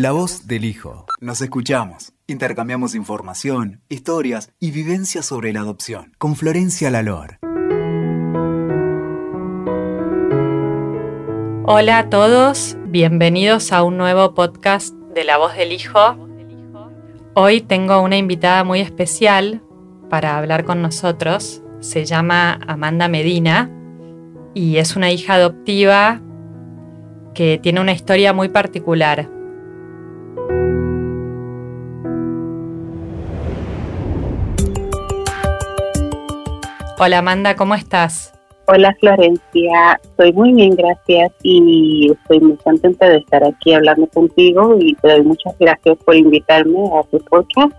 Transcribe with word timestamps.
La 0.00 0.12
voz 0.12 0.46
del 0.46 0.64
hijo. 0.64 1.06
Nos 1.20 1.40
escuchamos. 1.40 2.12
Intercambiamos 2.28 2.94
información, 2.94 3.80
historias 3.88 4.52
y 4.60 4.70
vivencias 4.70 5.26
sobre 5.26 5.52
la 5.52 5.62
adopción. 5.62 6.12
Con 6.18 6.36
Florencia 6.36 6.88
Lalor. 6.88 7.38
Hola 11.64 11.98
a 11.98 12.08
todos, 12.10 12.76
bienvenidos 12.84 13.72
a 13.72 13.82
un 13.82 13.96
nuevo 13.96 14.34
podcast 14.34 14.94
de 15.16 15.24
La 15.24 15.36
voz 15.36 15.56
del 15.56 15.72
hijo. 15.72 16.16
Hoy 17.34 17.60
tengo 17.60 18.00
una 18.00 18.18
invitada 18.18 18.62
muy 18.62 18.78
especial 18.78 19.64
para 20.08 20.38
hablar 20.38 20.62
con 20.62 20.80
nosotros. 20.80 21.60
Se 21.80 22.04
llama 22.04 22.60
Amanda 22.68 23.08
Medina 23.08 23.68
y 24.54 24.76
es 24.76 24.94
una 24.94 25.10
hija 25.10 25.34
adoptiva 25.34 26.20
que 27.34 27.58
tiene 27.60 27.80
una 27.80 27.90
historia 27.90 28.32
muy 28.32 28.48
particular. 28.48 29.37
Hola 37.00 37.18
Amanda, 37.18 37.54
¿cómo 37.54 37.76
estás? 37.76 38.32
Hola 38.66 38.92
Florencia, 38.98 40.00
estoy 40.02 40.32
muy 40.32 40.52
bien, 40.52 40.74
gracias 40.74 41.32
y 41.44 42.10
estoy 42.10 42.40
muy 42.40 42.56
contenta 42.56 43.08
de 43.08 43.18
estar 43.18 43.44
aquí 43.44 43.72
hablando 43.72 44.08
contigo 44.08 44.76
y 44.80 44.96
te 44.96 45.12
doy 45.12 45.22
muchas 45.22 45.56
gracias 45.60 45.96
por 46.04 46.16
invitarme 46.16 46.76
a 46.98 47.04
tu 47.04 47.18
podcast. 47.20 47.72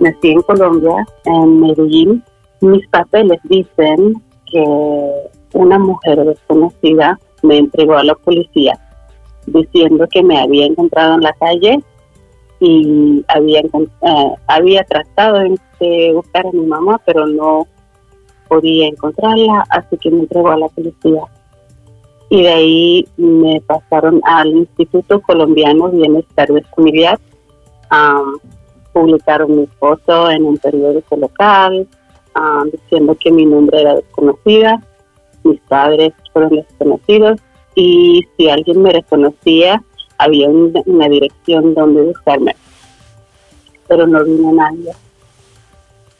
Nací 0.00 0.30
en 0.30 0.40
Colombia, 0.40 1.06
en 1.26 1.60
Medellín. 1.60 2.24
Mis 2.62 2.88
papeles 2.88 3.38
dicen 3.44 4.14
que 4.50 4.64
una 5.52 5.78
mujer 5.78 6.24
desconocida 6.24 7.20
me 7.42 7.58
entregó 7.58 7.98
a 7.98 8.04
la 8.04 8.14
policía 8.14 8.72
diciendo 9.44 10.08
que 10.10 10.22
me 10.22 10.40
había 10.40 10.64
encontrado 10.64 11.16
en 11.16 11.20
la 11.20 11.34
calle 11.34 11.78
y 12.60 13.24
había, 13.28 13.60
eh, 13.60 14.34
había 14.46 14.84
tratado 14.84 15.40
de 15.80 16.12
buscar 16.12 16.46
a 16.46 16.52
mi 16.52 16.66
mamá, 16.66 17.00
pero 17.06 17.26
no 17.26 17.66
podía 18.48 18.88
encontrarla, 18.88 19.64
así 19.70 19.96
que 19.98 20.10
me 20.10 20.20
entregó 20.20 20.50
a 20.50 20.58
la 20.58 20.68
policía. 20.68 21.22
Y 22.30 22.42
de 22.42 22.48
ahí 22.48 23.08
me 23.16 23.60
pasaron 23.66 24.20
al 24.24 24.48
Instituto 24.48 25.20
Colombiano 25.20 25.88
Bienestar 25.90 26.48
de 26.48 26.62
Familiar. 26.74 27.18
publicaron 28.92 29.60
mi 29.60 29.66
foto 29.78 30.30
en 30.30 30.44
un 30.44 30.58
periódico 30.58 31.16
local, 31.16 31.86
diciendo 32.72 33.16
que 33.18 33.30
mi 33.30 33.46
nombre 33.46 33.80
era 33.80 33.94
desconocida, 33.94 34.82
mis 35.44 35.60
padres 35.62 36.12
fueron 36.32 36.56
desconocidos 36.56 37.40
y 37.74 38.26
si 38.36 38.48
alguien 38.48 38.82
me 38.82 38.92
reconocía, 38.92 39.82
había 40.18 40.48
una, 40.48 41.08
dirección 41.08 41.74
donde 41.74 42.02
buscarme, 42.02 42.54
pero 43.86 44.06
no 44.06 44.24
vino 44.24 44.52
nadie. 44.52 44.92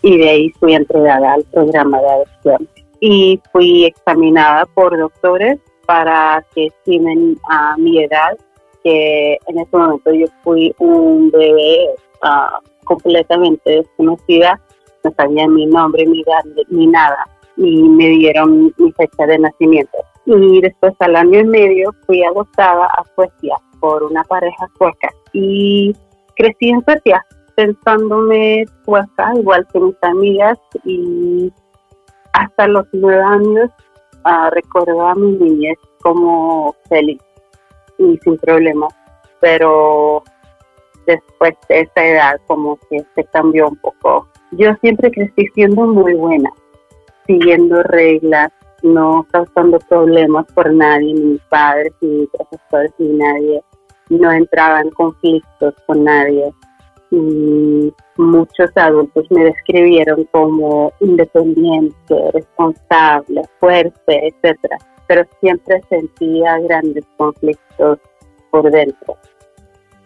Y 0.03 0.17
de 0.17 0.31
ahí 0.31 0.51
fui 0.61 0.75
entregada 0.75 1.35
al 1.35 1.45
programa 1.45 2.01
de 2.01 2.09
adopción. 2.09 2.69
Y 3.01 3.41
fui 3.53 3.85
examinada 3.85 4.67
por 4.67 4.97
doctores 4.97 5.59
para 5.87 6.45
que 6.55 6.67
estimen 6.67 7.39
a 7.51 7.77
mi 7.77 8.03
edad, 8.03 8.37
que 8.83 9.39
en 9.47 9.59
ese 9.59 9.77
momento 9.77 10.13
yo 10.13 10.27
fui 10.43 10.75
un 10.79 11.31
bebé 11.31 11.91
uh, 12.23 12.85
completamente 12.85 13.71
desconocida, 13.71 14.61
no 15.05 15.13
sabía 15.17 15.47
mi 15.49 15.67
nombre, 15.67 16.07
mi 16.07 16.23
edad, 16.23 16.65
ni 16.69 16.87
nada, 16.87 17.27
y 17.57 17.83
me 17.83 18.09
dieron 18.09 18.73
mi 18.77 18.93
fecha 18.93 19.27
de 19.27 19.39
nacimiento. 19.39 19.99
Y 20.27 20.61
después 20.61 20.95
al 21.01 21.17
año 21.17 21.41
y 21.41 21.45
medio 21.45 21.95
fui 22.07 22.23
adoptada 22.23 22.87
a 22.87 23.05
Suecia 23.15 23.57
por 23.81 24.03
una 24.03 24.23
pareja 24.25 24.69
sueca. 24.77 25.09
Y 25.33 25.95
crecí 26.37 26.71
en 26.71 26.85
Suecia 26.85 27.25
pensándome 27.57 28.65
sueca 28.85 29.33
igual 29.35 29.67
que 29.73 29.81
mis 29.81 29.97
amigas 30.03 30.59
y 30.85 31.53
hasta 32.33 32.69
los 32.69 32.87
nueve 32.93 33.21
años 33.21 33.71
uh, 34.25 34.49
recuerdo 34.51 35.09
a 35.09 35.15
mi 35.17 35.33
niñez 35.33 35.77
como 36.01 36.77
feliz 36.89 37.21
y 37.99 38.17
sin 38.19 38.37
problemas 38.39 38.95
pero 39.41 40.23
después 41.07 41.55
de 41.69 41.81
esa 41.81 42.07
edad 42.07 42.41
como 42.47 42.79
que 42.89 43.05
se 43.17 43.25
cambió 43.25 43.69
un 43.69 43.77
poco. 43.77 44.29
Yo 44.53 44.73
siempre 44.81 45.11
crecí 45.11 45.49
siendo 45.55 45.85
muy 45.85 46.15
buena 46.15 46.53
siguiendo 47.27 47.83
reglas 47.83 48.53
no 48.83 49.27
causando 49.31 49.79
problemas 49.81 50.47
por 50.55 50.73
nadie, 50.73 51.15
ni 51.15 51.21
mis 51.21 51.43
padres, 51.43 51.93
ni 52.01 52.27
profesores, 52.27 52.93
ni 52.99 53.09
nadie. 53.09 53.63
No 54.11 54.33
entraba 54.33 54.81
en 54.81 54.91
conflictos 54.91 55.75
con 55.87 56.05
nadie. 56.05 56.53
Y 57.11 57.93
muchos 58.17 58.71
adultos 58.77 59.27
me 59.31 59.45
describieron 59.45 60.25
como 60.31 60.93
independiente, 61.01 62.31
responsable, 62.33 63.43
fuerte, 63.61 64.29
etcétera. 64.29 64.79
Pero 65.07 65.25
siempre 65.41 65.81
sentía 65.89 66.59
grandes 66.61 67.05
conflictos 67.17 67.99
por 68.51 68.71
dentro. 68.71 69.17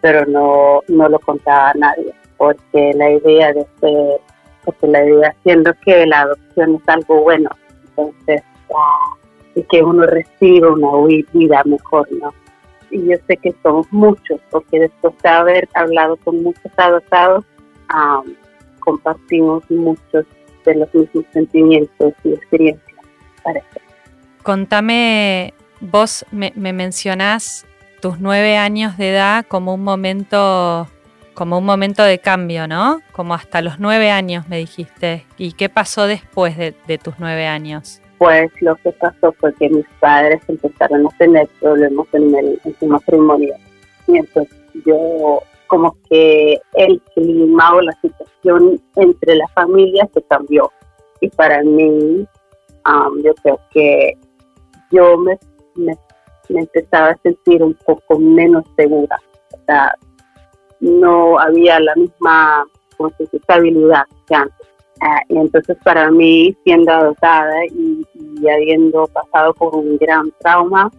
Pero 0.01 0.27
no, 0.27 0.81
no 0.89 1.09
lo 1.09 1.19
contaba 1.21 1.71
a 1.71 1.75
nadie, 1.75 2.13
porque 2.37 2.93
la 2.95 3.11
idea 3.11 3.53
de 3.53 3.67
ser, 3.81 4.21
porque 4.65 4.87
la 4.87 5.05
idea 5.05 5.35
siendo 5.43 5.73
que 5.85 6.07
la 6.07 6.23
adopción 6.23 6.77
es 6.77 6.89
algo 6.89 7.23
bueno, 7.23 7.51
entonces 7.85 8.43
y 9.55 9.63
que 9.65 9.83
uno 9.83 10.07
reciba 10.07 10.73
una 10.73 11.23
vida 11.33 11.63
mejor, 11.65 12.11
¿no? 12.13 12.33
Y 12.93 13.09
yo 13.09 13.17
sé 13.27 13.37
que 13.39 13.55
somos 13.63 13.91
muchos, 13.91 14.39
porque 14.51 14.79
después 14.79 15.15
de 15.23 15.29
haber 15.29 15.69
hablado 15.75 16.17
con 16.19 16.43
muchos 16.43 16.71
adoptados, 16.77 17.45
compartimos 18.81 19.69
muchos 19.71 20.25
de 20.65 20.75
los 20.77 20.95
mismos 20.95 21.25
sentimientos 21.33 22.13
y 22.23 22.35
experiencias. 22.35 23.01
Parece. 23.43 23.67
Contame, 24.43 25.55
vos 25.81 26.25
me, 26.31 26.53
me 26.55 26.73
mencionás 26.73 27.67
tus 28.01 28.21
nueve 28.21 28.57
años 28.57 28.99
de 28.99 29.11
edad 29.11 29.47
como 29.47 29.75
un 29.75 29.83
momento 29.83 30.89
como 31.35 31.57
un 31.57 31.65
momento 31.65 32.05
de 32.05 32.19
cambio, 32.19 32.69
¿no? 32.69 33.01
Como 33.13 33.33
hasta 33.33 33.63
los 33.63 33.81
nueve 33.81 34.11
años 34.11 34.49
me 34.49 34.59
dijiste. 34.59 35.25
¿Y 35.39 35.53
qué 35.53 35.71
pasó 35.71 36.07
después 36.07 36.59
de, 36.59 36.75
de 36.87 36.99
tus 36.99 37.15
nueve 37.19 37.47
años? 37.47 38.02
Pues 38.23 38.53
lo 38.61 38.77
que 38.77 38.93
pasó 38.93 39.33
fue 39.33 39.53
que 39.55 39.69
mis 39.69 39.85
padres 39.99 40.41
empezaron 40.47 41.05
a 41.05 41.19
tener 41.19 41.49
problemas 41.61 42.07
en, 42.13 42.33
el, 42.37 42.61
su 42.79 42.87
matrimonio. 42.87 43.53
Y 44.07 44.19
entonces 44.19 44.57
yo, 44.87 45.43
como 45.67 45.97
que 46.09 46.57
el 46.75 47.03
clima 47.17 47.75
o 47.75 47.81
la 47.81 47.93
situación 48.01 48.81
entre 48.95 49.35
la 49.35 49.49
familia 49.49 50.09
se 50.15 50.23
cambió. 50.23 50.71
Y 51.21 51.31
para 51.31 51.65
mí, 51.65 52.25
yo 53.25 53.35
creo 53.43 53.59
que 53.73 54.13
yo 54.93 55.17
me, 55.19 55.37
me, 55.75 55.97
empezaba 56.49 57.09
a 57.09 57.19
sentir 57.25 57.61
un 57.61 57.75
poco 57.85 58.21
menos 58.21 58.65
segura. 58.77 59.21
O 59.53 59.59
sea, 59.67 59.97
no 60.79 61.41
había 61.41 61.81
la 61.81 61.97
misma 61.97 62.65
estabilidad 63.33 64.05
que 64.29 64.35
antes. 64.37 64.73
Ah, 65.05 65.21
y 65.29 65.37
entonces 65.37 65.77
para 65.83 66.13
mí, 66.13 66.57
siendo 66.63 66.93
adoptada 66.93 67.67
y, 67.75 67.92
habiendo 68.49 69.07
pasado 69.09 69.55
por 69.55 69.75
un 69.75 69.97
gran 69.99 70.33
trauma, 70.41 70.91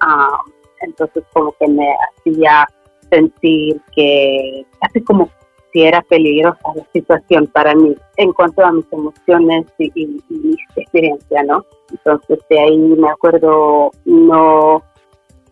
ah, 0.00 0.38
entonces 0.80 1.24
como 1.32 1.52
que 1.58 1.68
me 1.68 1.94
hacía 2.18 2.66
sentir 3.10 3.80
que 3.94 4.66
así 4.80 5.00
como 5.02 5.28
si 5.72 5.82
era 5.82 6.02
peligrosa 6.02 6.60
la 6.74 6.86
situación 6.92 7.46
para 7.48 7.74
mí 7.74 7.94
en 8.16 8.32
cuanto 8.32 8.64
a 8.64 8.72
mis 8.72 8.86
emociones 8.92 9.66
y, 9.78 9.90
y, 9.94 10.22
mi 10.28 10.56
experiencia, 10.76 11.42
¿no? 11.42 11.64
Entonces 11.90 12.38
de 12.48 12.60
ahí 12.60 12.78
me 12.78 13.08
acuerdo 13.08 13.90
no 14.04 14.82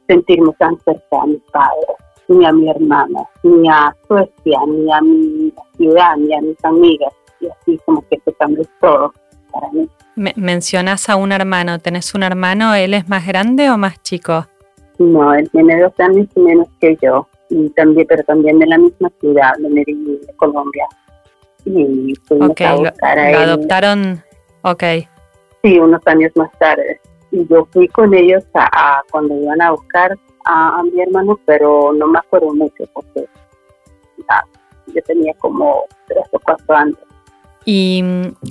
sentirme 0.07 0.53
tan 0.59 0.79
cerca 0.81 1.23
a 1.23 1.27
mis 1.27 1.43
padres, 1.53 1.97
ni 2.29 2.45
a 2.45 2.53
mi 2.53 2.71
hermana, 2.71 3.21
ni 3.43 3.69
a 3.69 3.95
Suecia, 4.07 4.61
ni 4.67 4.93
a 4.93 5.01
mi 5.01 5.53
ciudad, 5.77 6.17
ni 6.17 6.35
a 6.35 6.41
mis 6.41 6.65
amigas 6.65 7.13
y 7.41 7.49
así 7.49 7.79
como 7.85 8.03
que 8.09 8.21
se 8.25 8.33
cambió 8.35 8.65
todo 8.81 9.13
para 9.53 9.69
mí. 9.71 9.89
mencionas 10.37 11.09
a 11.09 11.17
un 11.17 11.33
hermano, 11.33 11.79
¿tenés 11.79 12.15
un 12.15 12.23
hermano? 12.23 12.75
¿Él 12.75 12.95
es 12.95 13.09
más 13.09 13.27
grande 13.27 13.71
o 13.71 13.79
más 13.79 14.03
chico? 14.03 14.47
No, 14.99 15.35
él 15.35 15.49
tiene 15.51 15.81
dos 15.81 15.93
años 15.99 16.29
menos 16.37 16.69
que 16.81 16.97
yo, 17.03 17.27
y 17.49 17.69
también, 17.71 18.07
pero 18.09 18.23
también 18.25 18.59
de 18.59 18.67
la 18.67 18.79
misma 18.79 19.11
ciudad, 19.21 19.53
de 19.59 19.69
Medellín, 19.69 20.21
de 20.27 20.33
Colombia. 20.37 20.87
Y 21.65 22.15
fuimos 22.25 22.61
a 22.61 22.75
buscar 22.75 23.19
a 23.19 23.31
él. 23.31 23.37
adoptaron? 23.37 24.23
Ok. 24.63 24.83
Sí, 25.63 25.79
unos 25.79 26.01
años 26.07 26.33
más 26.35 26.51
tarde. 26.59 27.01
Y 27.31 27.47
yo 27.49 27.67
fui 27.73 27.89
con 27.89 28.13
ellos 28.15 28.45
a, 28.55 29.03
cuando 29.11 29.35
iban 29.35 29.61
a 29.63 29.71
buscar 29.71 30.17
a, 30.45 30.83
mi 30.83 31.01
hermano, 31.01 31.39
pero 31.47 31.93
no 31.93 32.07
me 32.09 32.19
acuerdo 32.19 32.53
mucho 32.55 32.85
porque 32.93 33.27
yo 34.87 35.03
tenía 35.03 35.33
como 35.35 35.85
tres 36.09 36.25
o 36.33 36.41
cuatro 36.41 36.75
años. 36.75 36.99
Y 37.65 38.05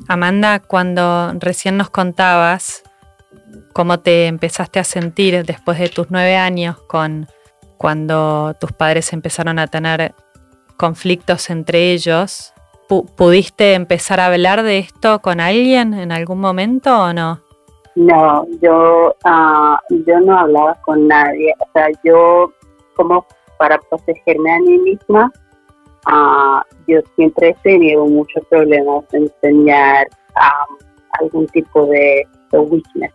Amanda, 0.08 0.60
cuando 0.60 1.34
recién 1.40 1.78
nos 1.78 1.90
contabas 1.90 2.84
cómo 3.74 4.00
te 4.00 4.28
empezaste 4.28 4.80
a 4.80 4.84
sentir 4.84 5.46
después 5.46 5.80
de 5.80 5.90
tus 5.90 6.12
nueve 6.12 6.36
años 6.38 6.78
con, 6.84 7.28
cuando 7.78 8.56
tus 8.60 8.72
padres 8.72 9.14
empezaron 9.14 9.60
a 9.60 9.68
tener 9.68 10.14
conflictos 10.78 11.50
entre 11.50 11.92
ellos, 11.92 12.54
¿pudiste 12.88 13.74
empezar 13.74 14.20
a 14.20 14.28
hablar 14.28 14.64
de 14.64 14.80
esto 14.80 15.20
con 15.20 15.40
alguien 15.40 15.94
en 15.94 16.12
algún 16.12 16.40
momento 16.40 16.98
o 16.98 17.14
no? 17.14 17.40
No, 17.96 18.46
yo, 18.62 19.16
uh, 19.26 20.04
yo 20.06 20.20
no 20.22 20.38
hablaba 20.38 20.76
con 20.86 21.08
nadie. 21.08 21.54
O 21.60 21.68
sea, 21.74 21.88
yo 22.04 22.54
como 22.96 23.26
para 23.58 23.78
protegerme 23.78 24.54
a 24.54 24.60
mí 24.60 24.78
misma, 24.80 25.32
uh, 26.08 26.62
yo 26.88 27.00
siempre 27.16 27.50
he 27.50 27.54
tenido 27.62 28.06
muchos 28.06 28.46
problemas 28.50 29.04
en 29.14 29.24
enseñar 29.24 30.08
um, 30.36 30.78
algún 31.20 31.48
tipo 31.48 31.86
de, 31.88 32.28
weakness. 32.52 33.14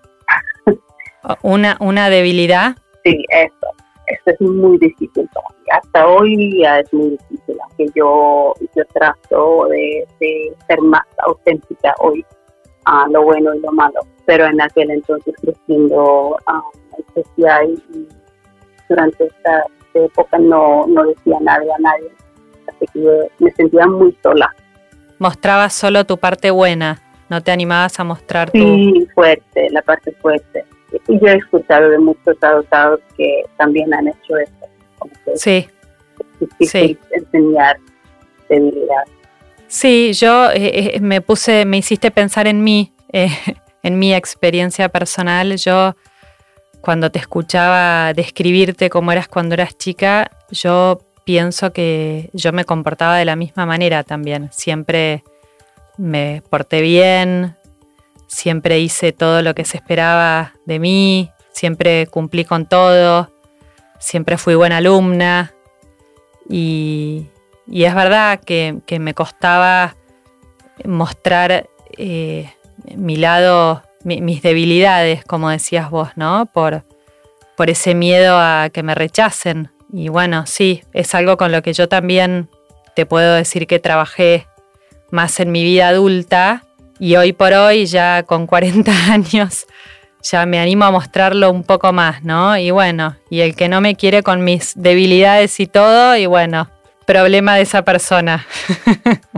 ¿Una, 1.43 1.77
¿Una 1.81 2.09
debilidad? 2.09 2.77
Sí, 3.05 3.25
eso. 3.31 3.67
Eso 4.07 4.31
es 4.31 4.41
muy 4.41 4.79
difícil. 4.79 5.29
Hasta 5.73 6.07
hoy 6.07 6.37
día 6.37 6.81
es 6.81 6.93
muy 6.93 7.11
difícil. 7.11 7.57
Aunque 7.65 7.87
yo, 7.95 8.55
yo 8.75 8.85
trato 8.95 9.67
de, 9.69 10.07
ser 10.69 10.81
más 10.81 11.05
auténtica 11.19 11.95
hoy, 11.99 12.25
a 12.85 13.07
lo 13.09 13.23
bueno 13.23 13.55
y 13.55 13.61
lo 13.61 13.73
malo. 13.73 14.01
Pero 14.27 14.47
en 14.47 14.61
aquel 14.61 14.91
entonces 14.91 15.35
creciendo 15.43 16.37
uh, 16.37 16.99
especial 16.99 17.71
y 17.93 18.09
durante 18.89 19.25
esta, 19.25 19.67
época 19.95 20.39
no, 20.39 20.87
no 20.87 21.05
decía 21.07 21.39
nada 21.41 21.65
a 21.75 21.81
nadie. 21.81 22.11
Que 22.81 23.29
me 23.39 23.51
sentía 23.53 23.87
muy 23.87 24.17
sola. 24.23 24.55
Mostrabas 25.19 25.73
solo 25.73 26.05
tu 26.05 26.19
parte 26.19 26.51
buena, 26.51 27.01
no 27.29 27.43
te 27.43 27.51
animabas 27.51 27.99
a 27.99 28.05
mostrar 28.05 28.51
tu... 28.51 28.59
Sí, 28.59 29.09
fuerte, 29.15 29.69
la 29.71 29.83
parte 29.83 30.13
fuerte. 30.13 30.65
Y 31.09 31.19
yo 31.19 31.27
he 31.29 31.37
escuchado 31.37 31.89
de 31.89 31.99
muchos 31.99 32.37
adoptados 32.43 33.01
que 33.17 33.43
también 33.57 33.93
han 33.95 34.09
hecho 34.09 34.37
esto. 34.37 34.67
sí. 35.35 35.69
sí. 36.61 36.99
enseñar 37.11 37.79
debilidad. 38.49 39.05
Sí, 39.69 40.13
yo 40.13 40.51
eh, 40.51 40.95
eh, 40.95 41.01
me 41.01 41.21
puse, 41.21 41.65
me 41.65 41.79
hiciste 41.79 42.11
pensar 42.11 42.47
en 42.47 42.63
mí, 42.63 42.93
eh, 43.13 43.31
en 43.83 43.99
mi 43.99 44.15
experiencia 44.15 44.89
personal. 44.89 45.57
Yo, 45.57 45.95
cuando 46.81 47.11
te 47.11 47.19
escuchaba 47.19 48.13
describirte 48.13 48.91
cómo 48.91 49.13
eras 49.13 49.29
cuando 49.29 49.55
eras 49.55 49.77
chica, 49.77 50.31
yo 50.51 51.01
pienso 51.27 51.73
que 51.73 52.31
yo 52.33 52.53
me 52.53 52.65
comportaba 52.65 53.17
de 53.17 53.25
la 53.25 53.35
misma 53.35 53.67
manera 53.67 54.05
también. 54.05 54.49
Siempre 54.53 55.25
me 55.99 56.41
porté 56.49 56.81
bien, 56.81 57.57
siempre 58.29 58.79
hice 58.79 59.13
todo 59.13 59.43
lo 59.43 59.53
que 59.53 59.65
se 59.65 59.77
esperaba 59.77 60.55
de 60.67 60.79
mí, 60.79 61.29
siempre 61.51 62.07
cumplí 62.07 62.45
con 62.45 62.65
todo, 62.67 63.29
siempre 63.99 64.39
fui 64.39 64.55
buena 64.55 64.77
alumna 64.77 65.53
y, 66.49 67.27
es 67.73 67.95
verdad 67.95 68.39
que, 68.39 68.81
me 69.01 69.13
costaba 69.13 69.97
mostrar 70.85 71.69
eh, 71.99 72.53
mi 72.95 73.17
lado, 73.17 73.83
mis 74.05 74.43
debilidades, 74.43 75.25
como 75.25 75.51
decías 75.51 75.91
vos, 75.91 76.11
¿no? 76.15 76.47
Por, 76.47 76.85
por 77.57 77.69
ese 77.69 77.97
miedo 77.97 78.39
a 78.39 78.71
que 78.73 78.85
me 78.85 78.95
rechacen. 78.95 79.71
Y 79.93 80.09
bueno, 80.09 80.47
sí, 80.47 80.83
es 80.93 81.15
algo 81.15 81.37
con 81.37 81.53
lo 81.53 81.63
que 81.63 81.73
yo 81.73 81.89
también 81.89 82.49
te 82.95 83.07
puedo 83.07 83.35
decir 83.35 83.67
que 83.67 83.79
trabajé 83.79 84.47
más 85.11 85.39
en 85.41 85.53
mi 85.53 85.63
vida 85.63 85.89
adulta 85.89 86.65
y 86.99 87.17
hoy 87.17 87.33
por 87.33 87.53
hoy, 87.53 87.87
ya 87.87 88.23
con 88.23 88.47
40 88.49 88.93
años, 89.13 89.67
ya 90.23 90.47
me 90.47 90.59
animo 90.59 90.85
a 90.85 90.91
mostrarlo 90.91 91.51
un 91.51 91.63
poco 91.63 91.93
más, 91.93 92.25
¿no? 92.25 92.57
Y 92.57 92.71
bueno, 92.71 93.17
y 93.31 93.41
el 93.41 93.55
que 93.55 93.69
no 93.69 93.81
me 93.81 93.95
quiere 93.97 94.23
con 94.23 94.45
mis 94.45 94.73
debilidades 94.75 95.61
y 95.61 95.67
todo, 95.67 96.17
y 96.17 96.27
bueno, 96.27 96.69
problema 97.07 97.57
de 97.57 97.63
esa 97.63 97.83
persona. 97.83 98.47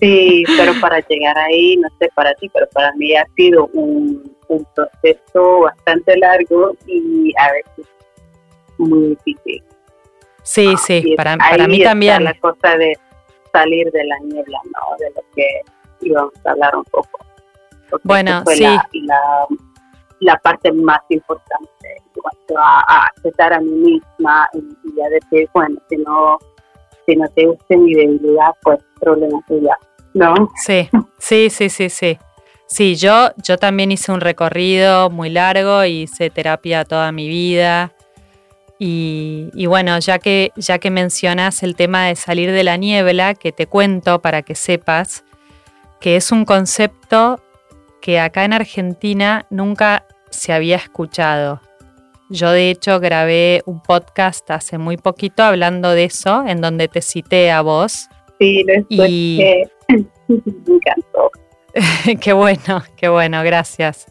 Sí, 0.00 0.44
pero 0.58 0.72
para 0.82 1.00
llegar 1.08 1.38
ahí, 1.38 1.76
no 1.78 1.88
sé 1.98 2.10
para 2.14 2.34
ti, 2.34 2.50
pero 2.52 2.66
para 2.74 2.92
mí 2.96 3.14
ha 3.14 3.24
sido 3.36 3.70
un, 3.72 4.34
proceso 4.74 5.60
bastante 5.60 6.16
largo 6.18 6.76
y 6.86 7.32
a 7.38 7.52
veces 7.52 7.90
muy 8.76 9.16
difícil. 9.24 9.62
Sí, 10.44 10.76
sí, 10.76 11.14
para, 11.16 11.36
para 11.38 11.66
mí 11.66 11.82
también. 11.82 12.22
La 12.22 12.34
cosa 12.34 12.76
de 12.76 12.92
salir 13.50 13.90
de 13.90 14.04
la 14.04 14.18
niebla, 14.20 14.60
¿no? 14.64 14.96
De 14.98 15.10
lo 15.16 15.22
que 15.34 15.62
íbamos 16.02 16.32
a 16.44 16.50
hablar 16.50 16.76
un 16.76 16.84
poco. 16.84 17.18
bueno, 18.02 18.42
fue 18.44 18.56
sí. 18.56 18.64
La, 18.64 19.46
la, 20.20 20.36
parte 20.36 20.70
más 20.70 21.00
importante 21.08 21.70
en 22.50 22.56
a, 22.58 23.06
aceptar 23.16 23.54
a 23.54 23.60
mí 23.60 23.70
misma 23.70 24.48
y, 24.52 25.00
a 25.00 25.08
decir, 25.08 25.48
bueno, 25.54 25.76
si 25.88 25.96
no, 25.96 26.38
si 27.06 27.16
no 27.16 27.26
te 27.28 27.46
gusta 27.46 27.76
mi 27.76 27.94
debilidad, 27.94 28.50
pues 28.62 28.80
problema 29.00 29.40
tuya, 29.48 29.78
¿no? 30.12 30.50
Sí, 30.56 30.90
sí, 31.18 31.48
sí, 31.48 31.70
sí, 31.70 31.88
sí. 31.88 32.18
Sí, 32.66 32.96
yo, 32.96 33.30
yo 33.42 33.56
también 33.56 33.92
hice 33.92 34.12
un 34.12 34.20
recorrido 34.20 35.08
muy 35.08 35.30
largo, 35.30 35.84
hice 35.84 36.28
terapia 36.28 36.84
toda 36.84 37.12
mi 37.12 37.28
vida. 37.28 37.92
Y, 38.78 39.50
y, 39.54 39.66
bueno, 39.66 39.98
ya 40.00 40.18
que, 40.18 40.50
ya 40.56 40.78
que 40.78 40.90
mencionas 40.90 41.62
el 41.62 41.76
tema 41.76 42.06
de 42.06 42.16
salir 42.16 42.50
de 42.50 42.64
la 42.64 42.76
niebla, 42.76 43.34
que 43.34 43.52
te 43.52 43.66
cuento 43.66 44.20
para 44.20 44.42
que 44.42 44.54
sepas, 44.54 45.24
que 46.00 46.16
es 46.16 46.32
un 46.32 46.44
concepto 46.44 47.40
que 48.00 48.20
acá 48.20 48.44
en 48.44 48.52
Argentina 48.52 49.46
nunca 49.48 50.06
se 50.30 50.52
había 50.52 50.76
escuchado. 50.76 51.60
Yo 52.30 52.50
de 52.50 52.70
hecho 52.70 53.00
grabé 53.00 53.62
un 53.66 53.80
podcast 53.80 54.50
hace 54.50 54.76
muy 54.76 54.96
poquito 54.96 55.42
hablando 55.42 55.90
de 55.90 56.04
eso, 56.04 56.44
en 56.46 56.60
donde 56.60 56.88
te 56.88 57.00
cité 57.00 57.50
a 57.50 57.62
vos. 57.62 58.08
Sí, 58.38 58.64
y... 58.88 59.40
me 60.28 60.34
encantó. 60.66 61.30
qué 62.20 62.32
bueno, 62.32 62.82
qué 62.96 63.08
bueno, 63.08 63.42
gracias. 63.42 64.06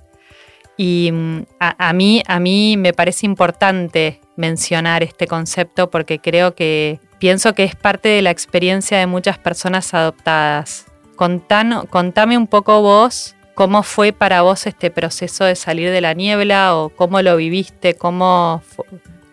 Y 0.78 1.12
mm, 1.12 1.46
a, 1.60 1.94
mí, 1.94 2.24
a 2.26 2.40
mí 2.40 2.78
me 2.78 2.94
parece 2.94 3.26
importante 3.26 4.20
mencionar 4.36 5.04
este 5.04 5.28
concepto 5.28 5.90
porque 5.90 6.20
creo 6.20 6.56
que 6.56 7.00
pienso 7.20 7.54
que 7.54 7.64
es 7.64 7.76
parte 7.76 8.10
de 8.10 8.22
la 8.22 8.32
experiencia 8.32 8.98
de 8.98 9.08
muchas 9.08 9.38
personas 9.38 9.94
adoptadas 9.94 10.86
contame 11.16 12.38
un 12.38 12.48
poco 12.48 12.82
vos 12.82 13.36
cómo 13.54 13.84
fue 13.84 14.12
para 14.14 14.42
vos 14.42 14.66
este 14.68 14.90
proceso 14.92 15.46
de 15.46 15.56
salir 15.56 15.92
de 15.92 16.02
la 16.02 16.14
niebla 16.14 16.76
o 16.76 16.90
cómo 16.90 17.22
lo 17.22 17.38
viviste, 17.38 17.94
cómo 17.94 18.62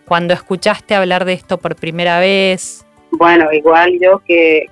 cuando 0.05 0.33
escuchaste 0.33 0.95
hablar 0.95 1.25
de 1.25 1.33
esto 1.33 1.57
por 1.57 1.75
primera 1.75 2.19
vez. 2.19 2.85
Bueno, 3.11 3.51
igual 3.51 3.97
yo 3.99 4.21
que, 4.25 4.67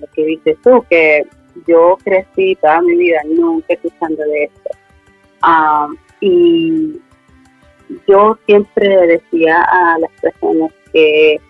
lo 0.00 0.06
que 0.14 0.24
dices 0.24 0.56
tú, 0.62 0.84
que 0.90 1.22
yo 1.66 1.96
crecí 2.02 2.56
toda 2.60 2.80
mi 2.82 2.96
vida 2.96 3.20
nunca 3.26 3.74
escuchando 3.74 4.22
de 4.24 4.44
esto. 4.44 4.70
Ah, 5.42 5.88
y 6.20 7.00
yo 8.06 8.38
siempre 8.46 9.06
decía 9.06 9.62
a 9.62 9.98
las 9.98 10.10
personas 10.20 10.72
que 10.92 11.40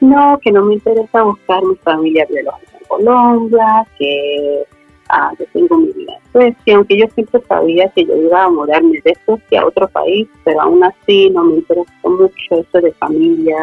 no, 0.00 0.38
que 0.42 0.52
no 0.52 0.64
me 0.64 0.74
interesa 0.74 1.22
buscar 1.22 1.62
mi 1.64 1.76
familia 1.76 2.26
biológica 2.26 2.74
Colombia, 2.88 3.86
que 3.98 4.64
ah, 5.08 5.32
yo 5.38 5.44
tengo 5.52 5.76
mi 5.78 5.92
vida 5.92 6.12
en 6.12 6.32
Suecia, 6.32 6.76
aunque 6.76 6.98
yo 6.98 7.06
siempre 7.14 7.40
sabía 7.48 7.88
que 7.90 8.04
yo 8.04 8.16
iba 8.16 8.44
a 8.44 8.50
mudarme 8.50 9.00
de 9.04 9.16
Suecia 9.24 9.62
a 9.62 9.66
otro 9.66 9.88
país, 9.88 10.28
pero 10.44 10.60
aún 10.62 10.84
así 10.84 11.30
no 11.30 11.44
me 11.44 11.56
interesó 11.56 11.90
mucho 12.04 12.34
eso 12.50 12.80
de 12.80 12.92
familia 12.92 13.58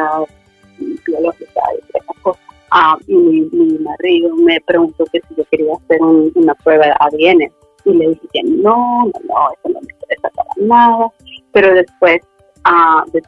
biológica 1.05 1.61
y 1.75 1.97
esas 1.97 2.17
cosas. 2.21 2.41
Ah, 2.71 2.97
y 3.07 3.15
mi, 3.15 3.77
marido 3.79 4.35
me 4.38 4.59
preguntó 4.61 5.03
que 5.11 5.19
si 5.27 5.35
yo 5.35 5.43
quería 5.51 5.73
hacer 5.73 6.01
una 6.01 6.55
prueba 6.55 6.85
de 6.85 6.93
ADN 7.00 7.51
y 7.83 7.93
le 7.93 8.09
dije 8.09 8.27
que 8.33 8.43
no, 8.43 9.05
no, 9.05 9.11
no, 9.27 9.51
eso 9.51 9.73
no 9.73 9.81
me 9.81 9.93
interesa 9.93 10.29
para 10.29 10.50
nada. 10.57 11.11
Pero 11.53 11.74
después 11.74 12.22
ah, 12.63 13.03
de, 13.12 13.22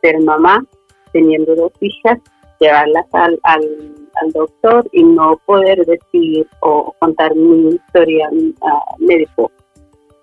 ser 0.00 0.20
mamá, 0.20 0.64
teniendo 1.12 1.54
dos 1.54 1.72
hijas, 1.80 2.18
llevarlas 2.58 3.06
al, 3.12 3.40
al 3.44 4.32
doctor 4.32 4.88
y 4.92 5.02
no 5.02 5.40
poder 5.46 5.84
decir 5.86 6.46
o 6.60 6.94
contar 6.98 7.34
mi 7.34 7.74
historia 7.74 8.28
uh, 8.30 9.04
médico, 9.04 9.50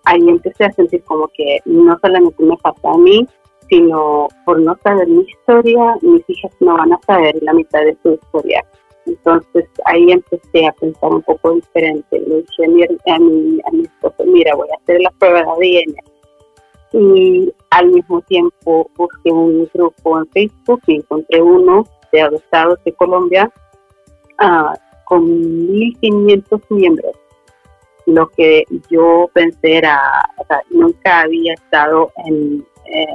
ahí 0.05 0.27
empecé 0.27 0.65
a 0.65 0.71
sentir 0.71 1.03
como 1.03 1.27
que 1.29 1.59
no 1.65 1.97
solamente 2.01 2.43
me 2.43 2.57
falta 2.57 2.91
a 2.91 2.97
mí, 2.97 3.27
sino 3.69 4.27
por 4.45 4.59
no 4.61 4.77
saber 4.83 5.07
mi 5.07 5.23
historia, 5.23 5.97
mis 6.01 6.23
hijas 6.29 6.51
no 6.59 6.77
van 6.77 6.93
a 6.93 6.99
saber 7.05 7.35
la 7.41 7.53
mitad 7.53 7.81
de 7.81 7.97
su 8.03 8.13
historia. 8.13 8.63
Entonces 9.05 9.65
ahí 9.85 10.11
empecé 10.11 10.67
a 10.67 10.71
pensar 10.73 11.11
un 11.11 11.21
poco 11.21 11.53
diferente. 11.53 12.19
Le 12.19 12.41
dije 12.41 13.11
a 13.11 13.19
mi, 13.19 13.59
a 13.65 13.71
mi 13.71 13.83
esposo, 13.83 14.23
mira, 14.25 14.55
voy 14.55 14.67
a 14.69 14.81
hacer 14.81 15.01
la 15.01 15.11
prueba 15.11 15.41
de 15.59 15.79
ADN. 15.79 16.16
Y 16.93 17.53
al 17.69 17.87
mismo 17.91 18.21
tiempo 18.21 18.89
busqué 18.95 19.31
un 19.31 19.69
grupo 19.73 20.19
en 20.19 20.27
Facebook 20.27 20.81
y 20.87 20.95
encontré 20.95 21.41
uno 21.41 21.85
de 22.11 22.21
adoptados 22.21 22.83
de 22.85 22.93
Colombia 22.93 23.51
con 25.05 25.25
1.500 25.25 26.61
miembros. 26.69 27.15
Lo 28.05 28.27
que 28.29 28.63
yo 28.89 29.29
pensé 29.33 29.77
era, 29.77 29.99
o 30.37 30.45
sea, 30.45 30.61
nunca 30.69 31.21
había 31.21 31.53
estado 31.53 32.11
en, 32.25 32.65
eh, 32.85 33.05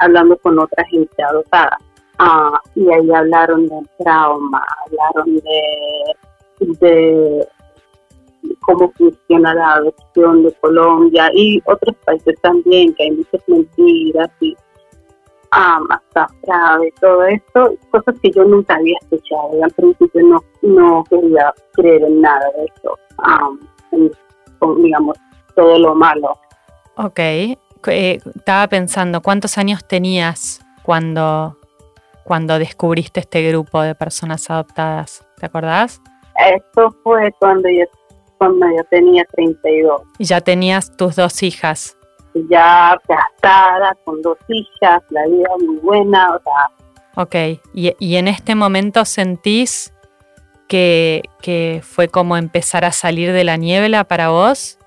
hablando 0.00 0.36
con 0.38 0.58
otra 0.58 0.84
gente 0.84 1.22
adoptada. 1.22 1.76
Ah, 2.18 2.60
y 2.74 2.88
ahí 2.92 3.10
hablaron 3.12 3.66
del 3.66 3.88
trauma, 3.98 4.64
hablaron 4.86 5.36
de, 5.36 6.76
de 6.80 7.48
cómo 8.60 8.92
funciona 8.92 9.54
la 9.54 9.74
adopción 9.74 10.42
de 10.42 10.52
Colombia 10.60 11.30
y 11.34 11.60
otros 11.66 11.96
países 12.04 12.38
también, 12.40 12.94
que 12.94 13.04
hay 13.04 13.10
muchas 13.12 13.42
mentiras 13.48 14.30
y 14.40 14.56
ah, 15.50 15.80
hasta 15.90 16.28
fraude, 16.44 16.92
todo 17.00 17.24
esto, 17.24 17.74
cosas 17.90 18.14
que 18.22 18.30
yo 18.30 18.44
nunca 18.44 18.74
había 18.76 18.96
escuchado. 19.02 19.58
Y 19.58 19.62
al 19.62 19.70
principio 19.70 20.22
no, 20.22 20.44
no 20.62 21.04
quería 21.04 21.52
creer 21.72 22.02
en 22.02 22.20
nada 22.20 22.46
de 22.56 22.64
eso, 22.64 22.98
digamos, 24.76 25.16
todo 25.54 25.78
lo 25.78 25.94
malo. 25.94 26.36
Ok, 26.96 27.18
eh, 27.18 27.56
estaba 28.34 28.66
pensando, 28.68 29.22
¿cuántos 29.22 29.56
años 29.56 29.86
tenías 29.86 30.60
cuando, 30.82 31.56
cuando 32.24 32.58
descubriste 32.58 33.20
este 33.20 33.48
grupo 33.48 33.80
de 33.82 33.94
personas 33.94 34.50
adoptadas? 34.50 35.24
¿Te 35.38 35.46
acordás? 35.46 36.00
Esto 36.54 36.94
fue 37.02 37.32
cuando 37.40 37.68
yo, 37.68 37.84
cuando 38.38 38.66
yo 38.66 38.84
tenía 38.90 39.24
32. 39.32 40.02
Y 40.18 40.24
ya 40.24 40.40
tenías 40.40 40.96
tus 40.96 41.16
dos 41.16 41.42
hijas. 41.42 41.96
Ya 42.48 42.96
casada, 43.06 43.96
con 44.04 44.22
dos 44.22 44.38
hijas, 44.48 45.02
la 45.10 45.26
vida 45.26 45.50
muy 45.58 45.76
buena, 45.78 46.36
o 46.36 46.40
sea. 46.42 46.70
Ok, 47.22 47.60
y, 47.74 47.94
y 47.98 48.16
en 48.16 48.28
este 48.28 48.54
momento 48.54 49.04
sentís 49.04 49.92
que, 50.68 51.22
que, 51.42 51.80
fue 51.82 52.08
como 52.08 52.36
empezar 52.36 52.84
a 52.84 52.92
salir 52.92 53.32
de 53.32 53.42
la 53.42 53.56
niebla 53.56 54.04
para 54.04 54.28
vos? 54.28 54.78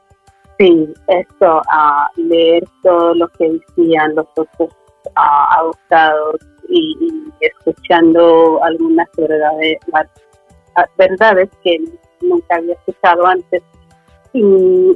Sí, 0.58 0.93
esto, 1.08 1.62
a 1.70 2.10
leer 2.15 2.63
todo 2.84 3.15
lo 3.15 3.27
que 3.29 3.50
decían 3.50 4.15
los 4.15 4.27
otros 4.38 4.70
adoptados 5.15 6.36
y, 6.70 6.96
escuchando 7.41 8.63
algunas 8.63 9.10
verdades, 9.17 9.77
verdades 10.98 11.50
que 11.63 11.79
nunca 12.22 12.56
había 12.56 12.74
escuchado 12.74 13.25
antes 13.25 13.63
y 14.34 14.96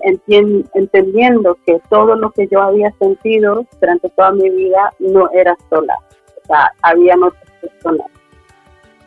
entendiendo 0.74 1.58
que 1.66 1.80
todo 1.90 2.16
lo 2.16 2.32
que 2.32 2.48
yo 2.48 2.62
había 2.62 2.92
sentido 3.00 3.66
durante 3.82 4.10
toda 4.12 4.32
mi 4.32 4.50
vida 4.50 4.94
no 5.00 5.30
era 5.32 5.58
sola, 5.70 5.98
o 6.42 6.48
sea, 6.48 6.72
había 6.82 7.16
otras 7.16 7.52
personas. 7.62 8.08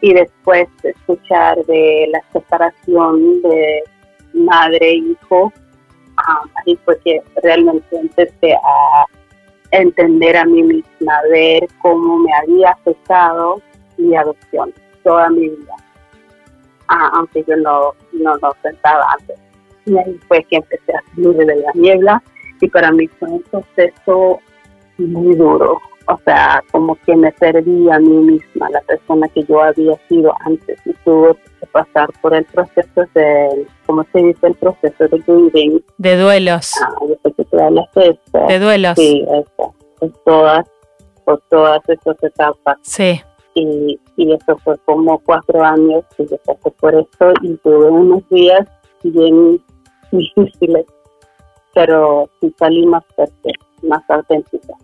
Y 0.00 0.12
después 0.12 0.68
de 0.82 0.90
escuchar 0.90 1.64
de 1.64 2.08
la 2.12 2.22
separación 2.32 3.40
de 3.42 3.82
madre 4.34 4.78
e 4.80 4.94
hijo, 4.96 5.52
ah, 6.18 6.42
ahí 6.56 6.78
fue 6.84 6.98
que 7.00 7.22
realmente 7.42 7.98
empecé 7.98 8.54
a 8.54 9.06
entender 9.70 10.36
a 10.36 10.44
mí 10.44 10.62
misma, 10.62 11.20
ver 11.30 11.66
cómo 11.80 12.18
me 12.18 12.30
había 12.34 12.70
afectado 12.70 13.60
mi 13.96 14.14
adopción 14.14 14.72
toda 15.02 15.30
mi 15.30 15.48
vida, 15.48 15.74
ah, 16.88 17.10
aunque 17.14 17.44
yo 17.46 17.56
no, 17.56 17.94
no 18.12 18.36
lo 18.36 18.56
pensaba 18.62 19.06
antes. 19.18 19.36
Y 19.86 19.96
ahí 19.98 20.18
fue 20.28 20.44
que 20.44 20.56
empecé 20.56 20.92
a 20.92 21.02
salir 21.14 21.34
de 21.34 21.56
la 21.56 21.72
niebla 21.74 22.22
y 22.60 22.68
para 22.68 22.90
mí 22.92 23.06
fue 23.18 23.28
un 23.28 23.42
proceso 23.42 24.40
muy 24.98 25.34
duro, 25.36 25.80
o 26.08 26.18
sea, 26.24 26.62
como 26.72 26.96
que 27.06 27.14
me 27.14 27.30
perdí 27.32 27.90
a 27.90 27.98
mí 27.98 28.16
misma, 28.16 28.68
la 28.70 28.80
persona 28.80 29.28
que 29.28 29.44
yo 29.44 29.62
había 29.62 29.94
sido 30.08 30.34
antes 30.40 30.78
y 30.86 30.92
tuve 31.04 31.36
que 31.60 31.66
pasar 31.66 32.08
por 32.20 32.34
el 32.34 32.44
proceso 32.46 33.04
de, 33.14 33.66
¿cómo 33.86 34.04
se 34.12 34.18
dice? 34.20 34.46
El 34.46 34.54
proceso 34.54 35.06
de 35.06 35.18
grieving. 35.18 35.84
De 35.98 36.16
duelos. 36.16 36.72
Ah, 36.82 36.94
yo 37.06 37.14
sé 37.22 37.32
que 37.32 37.44
tú 37.44 37.60
hablas 37.60 37.86
de 37.94 38.08
eso. 38.08 38.46
De 38.48 38.58
duelos. 38.58 38.94
Sí, 38.96 39.24
eso. 39.30 39.74
Por 40.00 40.12
todas, 40.24 40.66
por 41.24 41.40
todas 41.50 41.80
esas 41.88 42.22
etapas. 42.22 42.78
Sí. 42.82 43.20
Y, 43.60 44.00
y 44.16 44.32
eso 44.32 44.56
fue 44.58 44.76
como 44.84 45.18
cuatro 45.20 45.62
años 45.62 46.04
y 46.18 46.26
yo 46.26 46.36
pasé 46.44 46.70
por 46.72 46.94
eso 46.94 47.32
y 47.42 47.56
tuve 47.56 47.90
unos 47.90 48.28
días 48.28 48.66
bien 49.02 49.60
difíciles, 50.12 50.86
pero 51.74 52.28
sí 52.40 52.54
salí 52.58 52.86
más 52.86 53.04
fuerte, 53.14 53.52
más 53.82 54.02
auténtica 54.08 54.74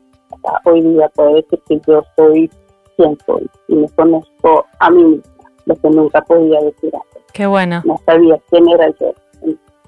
hoy 0.65 0.81
día 0.83 1.09
puedo 1.15 1.35
decir 1.35 1.61
que 1.69 1.81
yo 1.87 2.03
soy 2.17 2.51
quien 2.97 3.17
soy 3.27 3.49
y 3.69 3.75
me 3.75 3.89
conozco 3.91 4.67
a 4.79 4.91
mí 4.91 5.05
misma, 5.05 5.51
lo 5.67 5.77
que 5.77 5.91
nunca 5.91 6.21
podía 6.23 6.61
decir 6.61 6.93
antes. 6.95 7.23
Qué 7.33 7.47
bueno. 7.47 7.83
No 7.85 8.01
sabía 8.07 8.39
quién 8.51 8.69
era 8.69 8.89
yo. 9.01 9.15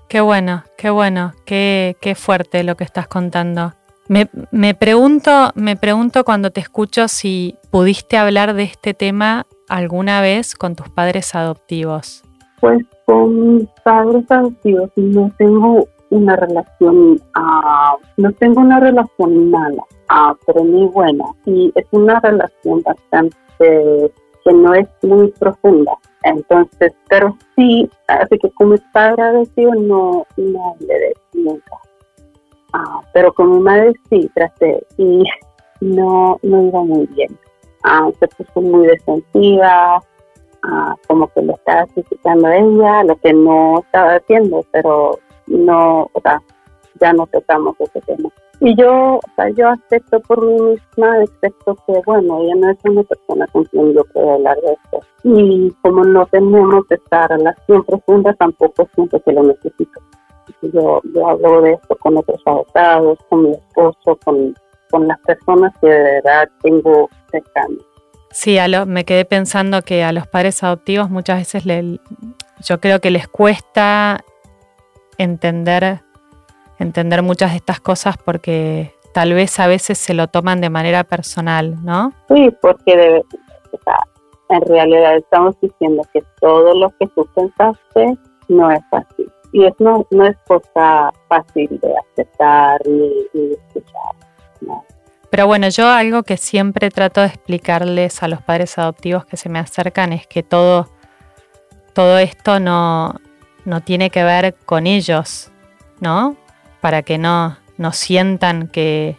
Qué 0.09 0.21
bueno, 0.21 0.63
qué 0.77 0.91
bueno, 0.91 1.33
qué, 1.45 1.97
qué 2.01 2.15
fuerte 2.15 2.63
lo 2.63 2.77
que 2.77 2.85
estás 2.85 3.09
contando. 3.09 3.73
Me, 4.09 4.29
me, 4.51 4.75
pregunto, 4.75 5.51
me 5.55 5.77
pregunto 5.77 6.25
cuando 6.25 6.51
te 6.51 6.61
escucho 6.61 7.09
si 7.09 7.57
pudiste 7.71 8.17
hablar 8.17 8.55
de 8.55 8.65
este 8.65 8.95
tema 8.95 9.47
alguna 9.69 10.21
vez 10.21 10.55
con 10.55 10.77
tus 10.77 10.89
padres 10.89 11.35
adoptivos. 11.35 12.23
Pues 12.61 12.85
con 13.05 13.57
mis 13.57 13.69
padres 13.85 14.25
adoptivos 14.31 14.91
no 14.97 15.31
tengo 15.37 15.89
una 16.11 16.37
relación, 16.37 17.21
uh, 17.37 17.99
no 18.17 18.33
tengo 18.33 18.61
una 18.61 18.79
relación 18.79 19.51
mala 19.51 19.83
ah, 20.09 20.35
pero 20.47 20.65
muy 20.65 20.87
buena. 20.87 21.25
Y 21.45 21.73
es 21.75 21.87
una 21.91 22.21
relación 22.21 22.83
bastante 22.83 23.37
que 23.59 24.53
no 24.53 24.75
es 24.75 24.89
muy 25.03 25.29
profunda. 25.33 25.93
Entonces, 26.23 26.93
pero 27.09 27.37
sí, 27.55 27.89
así 28.09 28.39
que 28.39 28.51
como 28.51 28.77
padre 28.93 29.23
agradecido 29.23 29.75
no, 29.75 30.27
no 30.37 30.77
le 30.81 30.95
de 30.95 31.15
nunca. 31.35 31.77
Ah, 32.79 33.01
pero 33.15 33.33
con 33.33 33.53
mi 33.53 33.61
madre 33.61 33.95
sí 34.11 34.31
traté 34.35 34.87
y 34.99 35.25
no, 35.81 36.39
no 36.43 36.63
iba 36.63 36.83
muy 36.83 37.07
bien. 37.07 37.39
Ah, 37.83 38.11
se 38.21 38.29
puso 38.29 38.61
muy 38.61 38.87
defensiva, 38.87 40.03
ah, 40.63 40.95
como 41.09 41.27
que 41.29 41.41
lo 41.41 41.55
estaba 41.55 41.87
criticando 41.87 42.49
a 42.49 42.57
ella, 42.57 43.05
lo 43.05 43.17
que 43.17 43.33
no 43.33 43.79
estaba 43.79 44.17
haciendo, 44.17 44.63
pero 44.73 45.19
no, 45.47 46.11
o 46.13 46.21
sea, 46.21 46.43
ya 47.01 47.15
no 47.15 47.27
tocamos 47.29 47.75
ese 47.81 48.01
tema. 48.03 48.29
Y 48.61 48.75
yo, 48.77 49.17
o 49.17 49.21
sea, 49.37 49.49
yo 49.51 49.69
acepto 49.69 50.21
por 50.21 50.45
mí 50.45 50.61
misma, 50.61 51.23
excepto 51.23 51.77
que, 51.87 52.01
bueno, 52.05 52.41
ella 52.41 52.55
no 52.57 52.71
es 52.71 52.79
una 52.85 53.03
persona 53.05 53.47
con 53.49 53.65
quien 53.65 53.95
yo 53.95 54.05
puedo 54.13 54.35
hablar 54.35 54.57
de 54.61 54.73
esto. 54.73 55.01
Y 55.25 55.71
como 55.83 56.05
no 56.05 56.27
tenemos 56.27 56.85
esta 56.91 57.29
relación 57.29 57.85
profunda, 57.85 58.35
tampoco 58.35 58.89
siento 58.95 59.21
que 59.21 59.33
lo 59.33 59.43
necesito. 59.45 60.01
Yo, 60.63 61.01
yo 61.15 61.29
hablo 61.29 61.63
de 61.63 61.73
esto 61.75 61.97
con 61.97 62.17
otros 62.17 62.41
abogados, 62.47 63.19
con 63.29 63.43
mi 63.43 63.53
esposo, 63.53 64.19
con, 64.25 64.55
con 64.91 65.07
las 65.07 65.19
personas 65.21 65.73
que 65.81 65.89
de 65.89 66.03
verdad 66.03 66.49
tengo 66.63 67.09
cercanas. 67.31 67.79
Sí, 68.31 68.59
a 68.59 68.69
lo, 68.69 68.87
me 68.87 69.05
quedé 69.05 69.25
pensando 69.25 69.83
que 69.83 70.05
a 70.05 70.13
los 70.13 70.27
padres 70.27 70.63
adoptivos 70.63 71.09
muchas 71.11 71.39
veces 71.39 71.65
le, 71.65 72.01
yo 72.61 72.81
creo 72.81 73.01
que 73.01 73.11
les 73.11 73.29
cuesta 73.29 74.25
entender 75.19 76.01
entender 76.79 77.23
muchas 77.23 77.53
de 77.53 77.57
estas 77.57 77.81
cosas 77.81 78.17
porque 78.19 78.93
tal 79.15 79.33
vez 79.33 79.59
a 79.61 79.67
veces 79.67 79.99
se 79.99 80.15
lo 80.15 80.29
toman 80.29 80.61
de 80.61 80.71
manera 80.71 81.05
personal, 81.05 81.83
¿no? 81.83 82.13
Sí, 82.29 82.55
porque 82.61 83.23
en 84.49 84.61
realidad 84.63 85.17
estamos 85.17 85.59
diciendo 85.61 86.03
que 86.13 86.23
todo 86.41 86.75
lo 86.75 86.91
que 86.99 87.07
tú 87.09 87.27
pensaste 87.35 88.19
no 88.49 88.71
es 88.71 88.83
así. 88.93 89.27
Y 89.53 89.65
es 89.65 89.75
no, 89.79 90.07
no 90.11 90.27
es 90.27 90.37
cosa 90.47 91.13
fácil 91.29 91.69
de 91.81 91.95
aceptar 91.99 92.81
ni, 92.87 93.53
escuchar. 93.53 94.13
Pero 95.31 95.47
bueno, 95.47 95.69
yo 95.69 95.89
algo 95.89 96.23
que 96.23 96.37
siempre 96.37 96.91
trato 96.91 97.21
de 97.21 97.29
explicarles 97.29 98.23
a 98.23 98.29
los 98.29 98.43
padres 98.43 98.79
adoptivos 98.79 99.27
que 99.27 99.37
se 99.37 99.49
me 99.49 99.59
acercan 99.59 100.13
es 100.13 100.27
que 100.27 100.43
todo, 100.43 100.89
todo 101.93 102.19
esto 102.19 102.61
no, 102.61 103.15
no 103.65 103.81
tiene 103.83 104.11
que 104.11 104.25
ver 104.25 104.55
con 104.65 104.87
ellos, 104.87 105.51
¿no? 106.01 106.37
para 106.87 107.03
que 107.03 107.19
no, 107.19 107.57
no 107.79 107.91
sientan 107.91 108.69
que, 108.69 109.17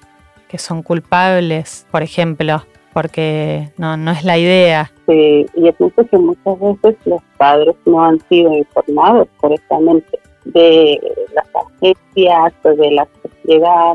son 0.58 0.84
culpables, 0.84 1.86
por 1.92 2.02
ejemplo, 2.02 2.64
porque 2.98 3.70
no, 3.77 3.96
no 3.96 4.10
es 4.10 4.24
la 4.24 4.39
idea. 4.39 4.92
Sí, 5.06 5.46
y 5.54 5.66
yo 5.66 5.74
pienso 5.74 6.04
que 6.08 6.18
muchas 6.18 6.60
veces 6.60 6.96
los 7.06 7.22
padres 7.38 7.75
no 7.86 8.04
han 8.04 8.20
sido 8.27 8.51
informados 8.51 9.27
correctamente 9.38 10.20
de 10.46 11.00
las 11.36 11.46
agencias 11.63 12.54
de 12.63 12.92
la 12.92 13.08
sociedad. 13.22 13.94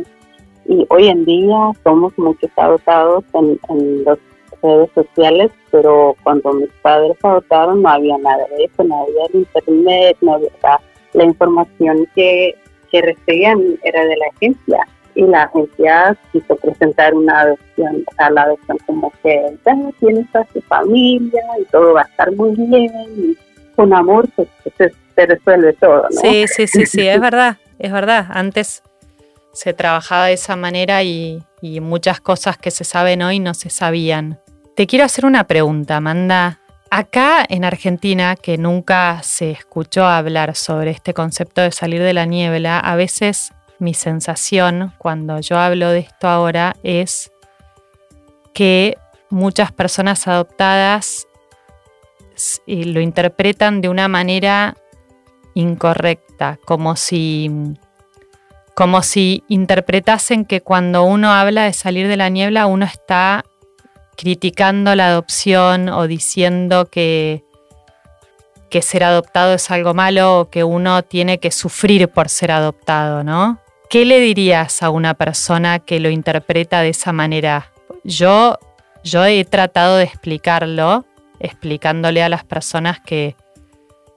Y 0.67 0.87
hoy 0.89 1.09
en 1.09 1.25
día 1.25 1.73
somos 1.83 2.17
muchos 2.17 2.49
adoptados 2.57 3.25
en, 3.35 3.59
en 3.71 4.05
las 4.05 4.19
redes 4.63 4.91
sociales, 4.95 5.51
pero 5.73 6.15
cuando 6.23 6.53
mis 6.53 6.71
padres 6.83 7.17
adoptaron 7.25 7.83
no 7.83 7.89
había 7.89 8.17
nada 8.19 8.45
de 8.57 8.67
eso, 8.67 8.85
no 8.85 9.03
había 9.03 9.25
internet, 9.35 10.17
no 10.21 10.35
había 10.35 10.51
la 11.15 11.25
información 11.25 12.07
que 12.15 12.55
que 12.93 13.01
recibían 13.01 13.79
era 13.83 14.05
de 14.05 14.17
la 14.17 14.27
agencia 14.37 14.87
y 15.15 15.23
la 15.23 15.45
agencia 15.45 16.17
quiso 16.33 16.57
presentar 16.57 17.15
una 17.15 17.41
adopción, 17.41 18.05
a 18.19 18.31
la 18.31 18.43
adopción 18.43 18.79
como 18.87 19.13
que 19.23 19.57
tienes 20.01 20.35
a 20.35 20.47
su 20.53 20.61
familia 20.63 21.43
y 21.61 21.65
todo 21.67 21.95
va 21.95 22.03
a 22.03 22.05
estar 22.05 22.33
muy 22.33 22.55
bien 22.57 22.91
y 23.17 23.37
con 23.77 23.93
amor 23.95 24.29
pues, 24.37 24.49
se, 24.77 25.27
resuelve 25.27 25.73
todo, 25.75 26.03
¿no? 26.03 26.21
Sí, 26.21 26.47
sí, 26.49 26.67
sí, 26.67 26.87
sí, 26.87 27.07
es 27.07 27.21
verdad, 27.21 27.59
es 27.79 27.93
verdad. 27.93 28.27
Antes 28.31 28.83
se 29.53 29.75
trabajaba 29.75 30.27
de 30.27 30.35
esa 30.35 30.57
manera 30.57 31.03
y, 31.03 31.43
y 31.61 31.81
muchas 31.81 32.21
cosas 32.21 32.57
que 32.57 32.71
se 32.71 32.85
saben 32.85 33.23
hoy 33.23 33.39
no 33.39 33.55
se 33.55 33.71
sabían. 33.71 34.39
Te 34.75 34.87
quiero 34.87 35.05
hacer 35.05 35.27
una 35.27 35.45
pregunta, 35.45 35.97
Amanda. 35.97 36.59
Acá 36.91 37.45
en 37.49 37.65
Argentina, 37.65 38.37
que 38.37 38.59
nunca 38.59 39.23
se 39.23 39.51
escuchó 39.51 40.05
hablar 40.05 40.55
sobre 40.57 40.91
este 40.91 41.15
concepto 41.15 41.63
de 41.63 41.73
salir 41.73 42.03
de 42.03 42.13
la 42.13 42.27
niebla, 42.27 42.79
a 42.79 42.97
veces 42.97 43.53
mi 43.79 43.95
sensación 43.95 44.93
cuando 44.99 45.41
yo 45.41 45.59
hablo 45.59 45.91
de 45.91 46.01
esto 46.01 46.29
ahora 46.29 46.77
es 46.83 47.33
que 48.55 48.97
muchas 49.31 49.73
personas 49.73 50.29
adoptadas 50.29 51.27
lo 52.67 53.01
interpretan 53.01 53.81
de 53.81 53.89
una 53.89 54.09
manera 54.09 54.77
incorrecta, 55.55 56.59
como 56.65 56.97
si, 56.97 57.51
como 58.75 59.03
si 59.03 59.45
interpretasen 59.49 60.45
que 60.45 60.61
cuando 60.61 61.03
uno 61.03 61.33
habla 61.33 61.65
de 61.65 61.73
salir 61.73 62.09
de 62.09 62.17
la 62.17 62.29
niebla 62.29 62.67
uno 62.67 62.85
está 62.85 63.45
criticando 64.17 64.95
la 64.95 65.09
adopción 65.09 65.89
o 65.89 66.07
diciendo 66.07 66.87
que, 66.87 67.45
que 68.71 68.83
ser 68.83 69.05
adoptado 69.05 69.55
es 69.55 69.71
algo 69.71 69.95
malo 69.95 70.41
o 70.41 70.51
que 70.51 70.65
uno 70.65 71.03
tiene 71.03 71.39
que 71.39 71.51
sufrir 71.51 72.09
por 72.09 72.29
ser 72.29 72.53
adoptado, 72.53 73.25
¿no? 73.25 73.62
¿Qué 73.93 74.07
le 74.07 74.21
dirías 74.21 74.83
a 74.83 74.89
una 74.89 75.13
persona 75.13 75.79
que 75.79 76.01
lo 76.01 76.09
interpreta 76.09 76.81
de 76.81 76.89
esa 76.89 77.13
manera? 77.13 77.71
Yo, 78.05 78.59
yo 79.05 79.23
he 79.27 79.45
tratado 79.45 79.99
de 79.99 80.05
explicarlo, 80.05 81.05
explicándole 81.41 82.23
a 82.23 82.31
las 82.31 82.43
personas 82.43 83.01
que 83.01 83.37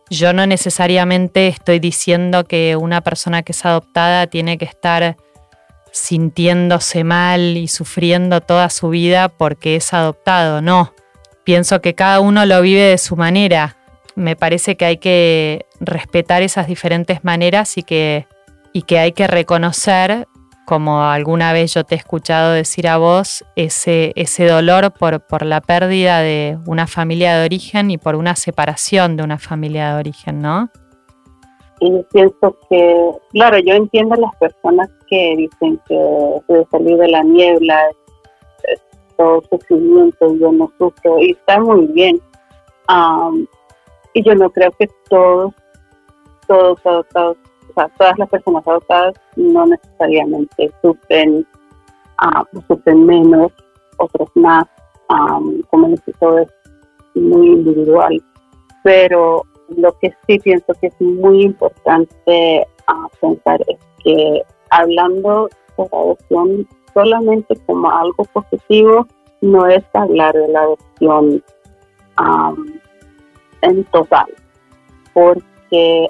yo 0.10 0.32
no 0.32 0.48
necesariamente 0.48 1.50
estoy 1.50 1.79
diciendo 1.79 2.46
que 2.46 2.77
una 2.77 3.01
persona 3.01 3.44
que 3.44 3.51
es 3.51 3.65
adoptada 3.65 4.27
tiene 4.27 4.58
que 4.58 4.63
estar 4.63 5.17
sintiéndose 5.91 7.03
mal 7.03 7.58
y 7.58 7.67
sufriendo 7.67 8.39
toda 8.39 8.70
su 8.70 8.88
vida 8.88 9.27
porque 9.27 9.75
es 9.75 9.94
adoptado, 9.94 10.62
no. 10.62 10.94
Pienso 11.44 11.82
que 11.82 11.96
cada 11.96 12.22
uno 12.22 12.46
lo 12.46 12.62
vive 12.62 12.79
de 12.79 12.98
su 12.98 13.17
manera. 13.17 13.75
Me 14.15 14.38
parece 14.38 14.77
que 14.77 14.86
hay 14.86 14.98
que 15.00 15.65
respetar 15.82 16.44
esas 16.44 16.67
diferentes 16.67 17.25
maneras 17.25 17.77
y 17.77 17.84
que, 17.84 18.25
y 18.75 18.82
que 18.82 19.00
hay 19.00 19.13
que 19.13 19.25
reconocer, 19.25 20.27
como 20.65 21.01
alguna 21.01 21.53
vez 21.53 21.74
yo 21.74 21.86
te 21.86 21.96
he 21.96 21.98
escuchado 21.98 22.51
decir 22.51 22.89
a 22.89 22.98
vos, 22.98 23.46
ese, 23.55 24.12
ese 24.17 24.48
dolor 24.50 24.91
por, 24.91 25.25
por 25.25 25.46
la 25.46 25.62
pérdida 25.62 26.20
de 26.20 26.58
una 26.67 26.86
familia 26.86 27.38
de 27.38 27.46
origen 27.46 27.89
y 27.89 27.98
por 27.98 28.15
una 28.15 28.36
separación 28.36 29.15
de 29.15 29.24
una 29.24 29.38
familia 29.38 29.94
de 29.94 30.00
origen, 30.01 30.41
¿no? 30.41 30.70
Y 31.79 32.03
pienso 32.12 32.53
que, 32.70 33.12
claro, 33.32 33.60
yo 33.60 33.75
entiendo 33.75 34.13
las 34.17 34.36
personas 34.36 34.89
que 35.08 35.36
dicen 35.38 35.79
que 35.88 35.96
de 35.96 36.67
salir 36.70 36.98
de 36.98 37.08
la 37.08 37.24
niebla 37.24 37.79
es, 38.67 38.82
todo 39.15 39.41
sufrimiento, 39.50 40.36
yo 40.36 40.51
no 40.51 40.70
sufro, 40.77 41.17
y 41.22 41.32
está 41.32 41.62
muy 41.62 41.88
bien. 41.94 42.20
y 44.13 44.22
yo 44.22 44.36
no 44.36 44.50
creo 44.50 44.72
que 44.72 44.89
todos, 45.10 45.53
todos 46.46 46.86
adoptados, 46.86 47.38
sea, 47.75 47.89
todas 47.98 48.17
las 48.17 48.29
personas 48.29 48.67
adoptadas 48.67 49.15
no 49.36 49.65
necesariamente 49.65 50.72
sufren, 50.82 51.46
uh, 52.22 52.62
sufren 52.67 53.05
menos, 53.05 53.51
otros 53.98 54.29
más, 54.36 54.65
como 55.70 55.88
les 55.88 56.01
todo 56.20 56.39
es 56.39 56.50
muy 57.15 57.48
individual. 57.48 58.22
Pero 58.84 59.44
lo 59.77 59.91
que 60.00 60.13
sí 60.27 60.39
pienso 60.39 60.74
que 60.82 60.88
es 60.88 61.01
muy 61.01 61.44
importante 61.44 62.67
uh, 62.88 63.08
pensar 63.20 63.62
es 63.67 63.77
que 64.03 64.44
hablando 64.70 65.50
de 65.77 65.84
la 65.91 65.98
adopción 65.98 66.67
solamente 66.94 67.55
como 67.65 67.89
algo 67.89 68.24
positivo, 68.25 69.08
no 69.41 69.67
es 69.67 69.84
hablar 69.94 70.34
de 70.34 70.48
la 70.48 70.62
adopción 70.62 71.44
en 73.62 73.84
total, 73.86 74.27
porque 75.13 75.44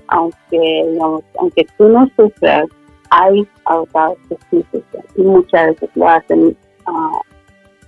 aunque 0.07 0.85
digamos, 0.91 1.23
aunque 1.39 1.65
tú 1.77 1.89
no 1.89 2.07
sufras, 2.15 2.67
hay 3.09 3.47
adoptados 3.65 4.17
que 4.29 4.37
sí 4.49 4.65
sufren. 4.71 5.03
Y 5.15 5.21
muchas 5.23 5.67
veces 5.67 5.89
lo 5.95 6.09
hacen 6.09 6.57
uh, 6.87 7.19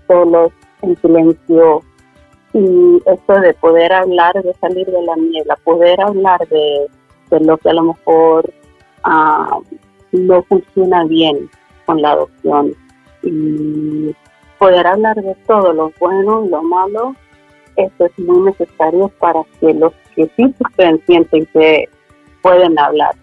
solos 0.08 0.52
en 0.82 0.96
silencio. 0.98 1.82
Y 2.54 3.02
esto 3.06 3.40
de 3.40 3.54
poder 3.56 3.94
hablar 3.94 4.42
de 4.42 4.54
salir 4.56 4.88
de 4.88 5.02
la 5.04 5.16
niebla, 5.16 5.58
poder 5.64 6.00
hablar 6.02 6.48
de, 6.48 6.88
lo 7.40 7.58
que 7.58 7.70
a 7.70 7.74
lo 7.74 7.84
mejor 7.84 8.54
uh, 9.06 9.62
no 10.12 10.44
funciona 10.44 11.04
bien 11.06 11.50
con 11.86 12.02
la 12.02 12.12
adopción. 12.12 12.74
Y 13.24 14.16
poder 14.58 14.88
hablar 14.88 15.16
de 15.18 15.36
todo, 15.46 15.74
lo 15.74 15.92
bueno 16.00 16.46
y 16.46 16.50
lo 16.50 16.64
malo, 16.64 17.16
eso 17.78 18.06
es 18.06 18.20
muy 18.20 18.52
necesario 18.52 19.08
para 19.20 19.44
que 19.60 19.74
los 19.74 19.94
que 20.16 20.30
sí 20.36 20.54
sufren 20.58 21.02
sienten 21.06 21.46
que 21.48 21.88
pueden 22.42 22.78
hablar 22.78 23.16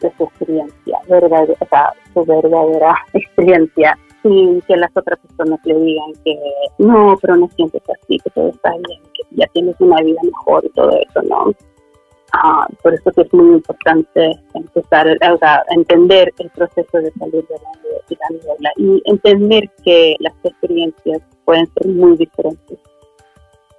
de 0.00 0.12
su 0.16 0.24
experiencia, 0.24 0.98
verdadera, 1.08 1.54
o 1.60 1.66
sea, 1.66 1.92
su 2.14 2.24
verdadera 2.24 2.94
experiencia, 3.12 3.98
sin 4.22 4.60
que 4.62 4.76
las 4.76 4.90
otras 4.96 5.18
personas 5.20 5.60
le 5.64 5.74
digan 5.74 6.12
que 6.24 6.38
no, 6.78 7.16
pero 7.20 7.36
no 7.36 7.48
sientes 7.56 7.82
así, 7.88 8.18
que 8.18 8.30
todo 8.30 8.48
está 8.48 8.70
bien, 8.70 9.02
que 9.14 9.22
ya 9.30 9.46
tienes 9.52 9.76
una 9.80 10.00
vida 10.02 10.20
mejor 10.22 10.64
y 10.64 10.68
todo 10.70 10.90
eso, 10.90 11.22
¿no? 11.22 11.52
Ah, 12.34 12.66
por 12.82 12.92
eso 12.92 13.10
que 13.12 13.22
es 13.22 13.32
muy 13.32 13.54
importante 13.54 14.38
empezar 14.54 15.08
a 15.22 15.62
entender 15.70 16.32
el 16.38 16.50
proceso 16.50 16.98
de 16.98 17.10
salir 17.12 17.46
de 17.46 17.54
la, 18.10 18.28
niebla 18.30 18.70
y 18.76 19.02
entender 19.06 19.70
que 19.82 20.14
las 20.20 20.34
experiencias 20.44 21.22
pueden 21.46 21.66
ser 21.72 21.88
muy 21.88 22.16
diferentes 22.16 22.67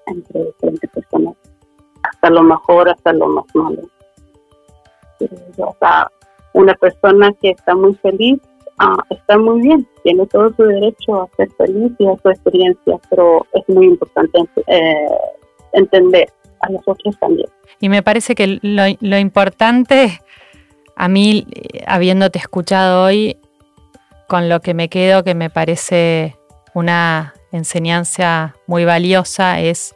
entre 0.10 0.46
diferentes 0.46 0.90
personas, 0.90 1.36
hasta 2.04 2.30
lo 2.30 2.44
mejor, 2.44 2.90
hasta 2.90 3.14
lo 3.14 3.28
más 3.28 3.46
malo. 3.54 3.82
O 5.58 5.76
sea, 5.80 6.10
una 6.54 6.74
persona 6.76 7.34
que 7.42 7.52
está 7.52 7.76
muy 7.76 7.94
feliz 7.96 8.40
ah, 8.80 8.98
está 9.10 9.38
muy 9.38 9.62
bien, 9.62 9.88
tiene 10.04 10.26
todo 10.28 10.54
su 10.56 10.64
derecho 10.64 11.22
a 11.22 11.28
ser 11.36 11.50
feliz 11.58 11.92
y 12.00 12.08
a 12.08 12.16
su 12.22 12.30
experiencia, 12.30 12.98
pero 13.10 13.46
es 13.54 13.68
muy 13.68 13.88
importante 13.88 14.40
eh, 14.68 15.08
entender 15.74 16.30
a 16.62 16.70
nosotros 16.70 17.18
también. 17.20 17.48
Y 17.80 17.90
me 17.90 18.04
parece 18.04 18.36
que 18.36 18.60
lo, 18.62 19.18
importante, 19.18 20.20
a 20.96 21.08
mí, 21.08 21.46
habiéndote 21.88 22.40
escuchado 22.40 23.04
hoy, 23.04 23.38
con 24.28 24.50
lo 24.50 24.60
que 24.62 24.74
me 24.74 24.90
quedo, 24.90 25.24
que 25.24 25.34
me 25.34 25.50
parece 25.50 26.36
una 26.74 27.34
enseñanza 27.52 28.56
muy 28.68 28.86
valiosa, 28.86 29.60
es 29.60 29.96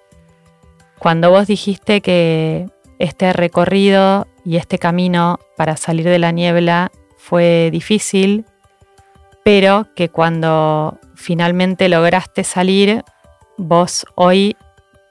cuando 1.04 1.30
vos 1.32 1.48
dijiste 1.48 2.00
que 2.00 2.70
este 2.98 3.34
recorrido 3.34 4.26
y 4.46 4.56
este 4.56 4.80
camino 4.80 5.38
para 5.58 5.76
salir 5.76 6.06
de 6.06 6.18
la 6.18 6.32
niebla 6.32 6.94
fue 7.18 7.68
difícil, 7.74 8.46
pero 9.44 9.88
que 9.98 10.08
cuando 10.08 10.98
finalmente 11.14 11.90
lograste 11.90 12.46
salir, 12.46 13.04
vos 13.58 14.06
hoy 14.16 14.56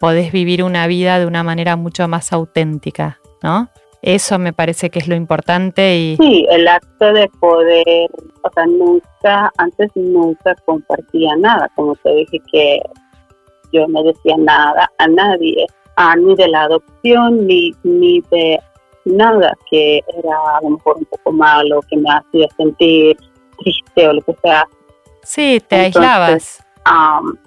podés 0.01 0.33
vivir 0.33 0.65
una 0.65 0.87
vida 0.87 1.19
de 1.19 1.27
una 1.27 1.43
manera 1.43 1.77
mucho 1.77 2.09
más 2.09 2.33
auténtica, 2.33 3.19
¿no? 3.43 3.69
Eso 4.01 4.39
me 4.39 4.55
parece 4.55 4.89
que 4.89 4.99
es 4.99 5.09
lo 5.09 5.15
importante 5.15 5.99
y... 5.99 6.17
Sí, 6.17 6.47
el 6.49 6.69
acto 6.69 7.13
de 7.13 7.29
poder, 7.39 8.09
o 8.43 8.51
sea, 8.55 8.65
nunca, 8.65 9.53
antes 9.59 9.91
nunca 9.95 10.55
compartía 10.65 11.37
nada, 11.37 11.71
como 11.77 11.95
te 11.97 12.15
dije 12.15 12.39
que 12.51 12.81
yo 13.75 13.87
no 13.89 14.03
decía 14.03 14.37
nada 14.39 14.91
a 14.99 15.07
nadie, 15.07 15.67
ni 16.19 16.35
de 16.35 16.49
la 16.49 16.63
adopción, 16.63 17.47
ni, 17.47 17.73
ni 17.83 18.21
de 18.31 18.61
nada 19.05 19.53
que 19.71 19.99
era 20.17 20.37
a 20.59 20.63
lo 20.63 20.71
mejor 20.71 20.97
un 20.99 21.05
poco 21.07 21.33
malo, 21.33 21.81
que 21.89 21.97
me 21.97 22.11
hacía 22.11 22.47
sentir 22.57 23.17
triste 23.59 24.09
o 24.09 24.13
lo 24.13 24.23
que 24.23 24.35
sea. 24.43 24.67
Sí, 25.23 25.63
te 25.69 25.77
aislabas 25.77 26.63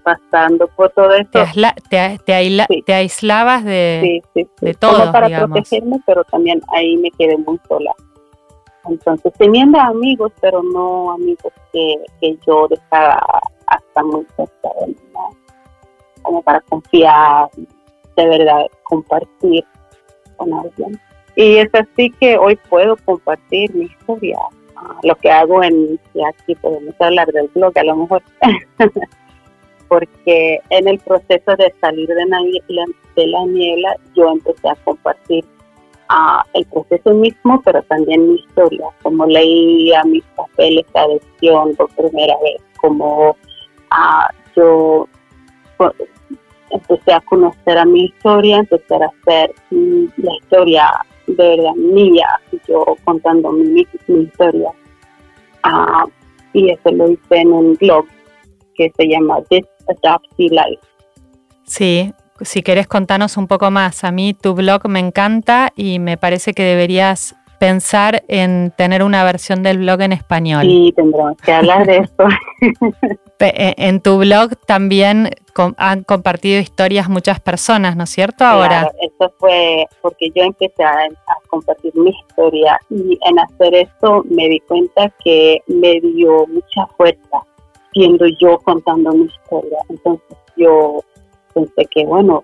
pasando 0.04 0.68
por 0.68 0.90
todo 0.92 1.12
esto. 1.14 1.44
Te, 1.90 2.20
te, 2.26 2.94
aislabas 2.94 3.66
de, 3.66 4.24
de 4.34 4.74
todo. 4.76 5.00
Como 5.00 5.12
para 5.12 5.46
protegerme, 5.46 6.00
pero 6.06 6.24
también 6.26 6.62
ahí 6.74 6.98
me 6.98 7.12
quedé 7.12 7.38
muy 7.38 7.60
sola. 7.68 7.94
Entonces, 8.88 9.34
teniendo 9.38 9.80
amigos, 9.80 10.32
pero 10.40 10.62
no 10.62 11.12
amigos 11.12 11.52
que, 11.74 11.96
que 12.22 12.38
yo 12.46 12.68
dejaba 12.68 13.42
hasta 13.68 14.04
muy 14.04 14.26
cerca 14.36 14.70
de 14.86 14.96
como 16.22 16.42
para 16.42 16.60
confiar, 16.62 17.50
de 18.16 18.28
verdad, 18.28 18.66
compartir 18.84 19.64
con 20.38 20.54
alguien. 20.54 21.00
Y 21.36 21.58
es 21.58 21.70
así 21.74 22.12
que 22.12 22.38
hoy 22.38 22.58
puedo 22.70 22.96
compartir 22.98 23.74
mi 23.76 23.86
historia, 23.86 24.38
ah, 24.78 24.98
lo 25.04 25.16
que 25.16 25.30
hago 25.30 25.62
en, 25.64 26.00
y 26.14 26.24
aquí 26.24 26.56
podemos 26.56 26.96
hablar 27.00 27.28
del 27.32 27.50
blog 27.54 27.78
a 27.78 27.84
lo 27.84 27.96
mejor, 27.98 28.24
porque 29.90 30.60
en 30.70 30.88
el 30.88 31.00
proceso 31.00 31.56
de 31.58 31.74
salir 31.82 32.08
de 32.08 32.26
la, 32.26 32.86
de 33.16 33.98
yo 34.16 34.30
empecé 34.30 34.70
a 34.70 34.76
compartir 34.86 35.44
uh, 36.10 36.42
el 36.54 36.66
proceso 36.68 37.14
mismo, 37.14 37.62
pero 37.64 37.82
también 37.84 38.30
mi 38.30 38.36
historia, 38.36 38.88
como 39.04 39.26
leía 39.26 40.04
mis 40.06 40.24
papeles 40.36 40.86
de 40.94 41.00
adopción 41.00 41.76
por 41.76 41.90
primera 41.96 42.36
vez, 42.42 42.62
como 42.80 43.32
uh, 43.32 44.34
yo 44.56 45.08
empecé 46.70 47.14
a 47.14 47.22
conocer 47.22 47.78
a 47.78 47.86
mi 47.86 48.06
historia, 48.06 48.58
empecé 48.58 48.96
a 48.96 49.08
hacer 49.08 49.54
la 49.72 50.32
historia 50.42 50.92
de 51.28 51.48
verdad 51.50 51.74
mía, 51.76 52.28
yo 52.68 52.86
contando 53.04 53.52
mi, 53.52 53.88
historia. 54.08 54.72
Ah, 55.64 56.06
y 56.54 56.70
eso 56.70 56.92
lo 56.92 57.10
hice 57.10 57.38
en 57.38 57.52
un 57.52 57.74
blog 57.76 58.06
que 58.76 58.92
se 58.96 59.08
llama 59.08 59.42
This 59.50 59.66
Adoptee 59.88 60.50
Life. 60.50 60.82
Sí, 61.64 62.14
si 62.42 62.62
querés 62.62 62.88
contarnos 62.88 63.38
un 63.38 63.48
poco 63.48 63.72
más. 63.72 64.04
A 64.04 64.12
mí 64.12 64.34
tu 64.34 64.54
blog 64.54 64.88
me 64.88 65.00
encanta 65.00 65.72
y 65.76 66.00
me 66.00 66.18
parece 66.18 66.54
que 66.54 66.64
deberías 66.64 67.36
pensar 67.56 68.24
en 68.28 68.72
tener 68.76 69.04
una 69.04 69.24
versión 69.24 69.64
del 69.64 69.80
blog 69.80 70.02
en 70.02 70.14
español. 70.14 70.64
Sí, 70.64 70.94
tendremos 70.96 71.38
que 71.38 71.54
hablar 71.54 71.86
de 71.86 71.98
eso. 71.98 72.28
Eh, 73.40 73.76
en 73.78 74.00
tu 74.00 74.18
blog 74.18 74.52
también 74.66 75.30
han 75.78 76.04
compartido 76.04 76.60
historias 76.60 77.10
muchas 77.10 77.42
personas, 77.42 77.98
¿no 77.98 78.06
es 78.06 78.10
cierto? 78.10 78.46
Ahora. 78.46 78.90
eso 79.02 79.34
fue 79.38 79.86
porque 80.02 80.30
yo 80.34 80.44
empecé 80.44 80.84
a, 80.84 81.08
compartir 81.50 81.94
mi 81.96 82.12
historia 82.12 82.80
y 82.90 83.20
en 83.28 83.40
hacer 83.40 83.76
eso 83.76 84.24
me 84.30 84.48
di 84.48 84.60
cuenta 84.62 85.12
que 85.24 85.62
me 85.68 86.00
dio 86.00 86.48
mucha 86.48 86.88
fuerza 86.98 87.40
siendo 87.94 88.26
yo 88.40 88.58
contando 88.60 89.12
mi 89.12 89.26
historia. 89.26 89.80
Entonces 89.90 90.38
yo 90.56 91.02
pensé 91.54 91.86
que, 91.92 92.06
bueno, 92.06 92.44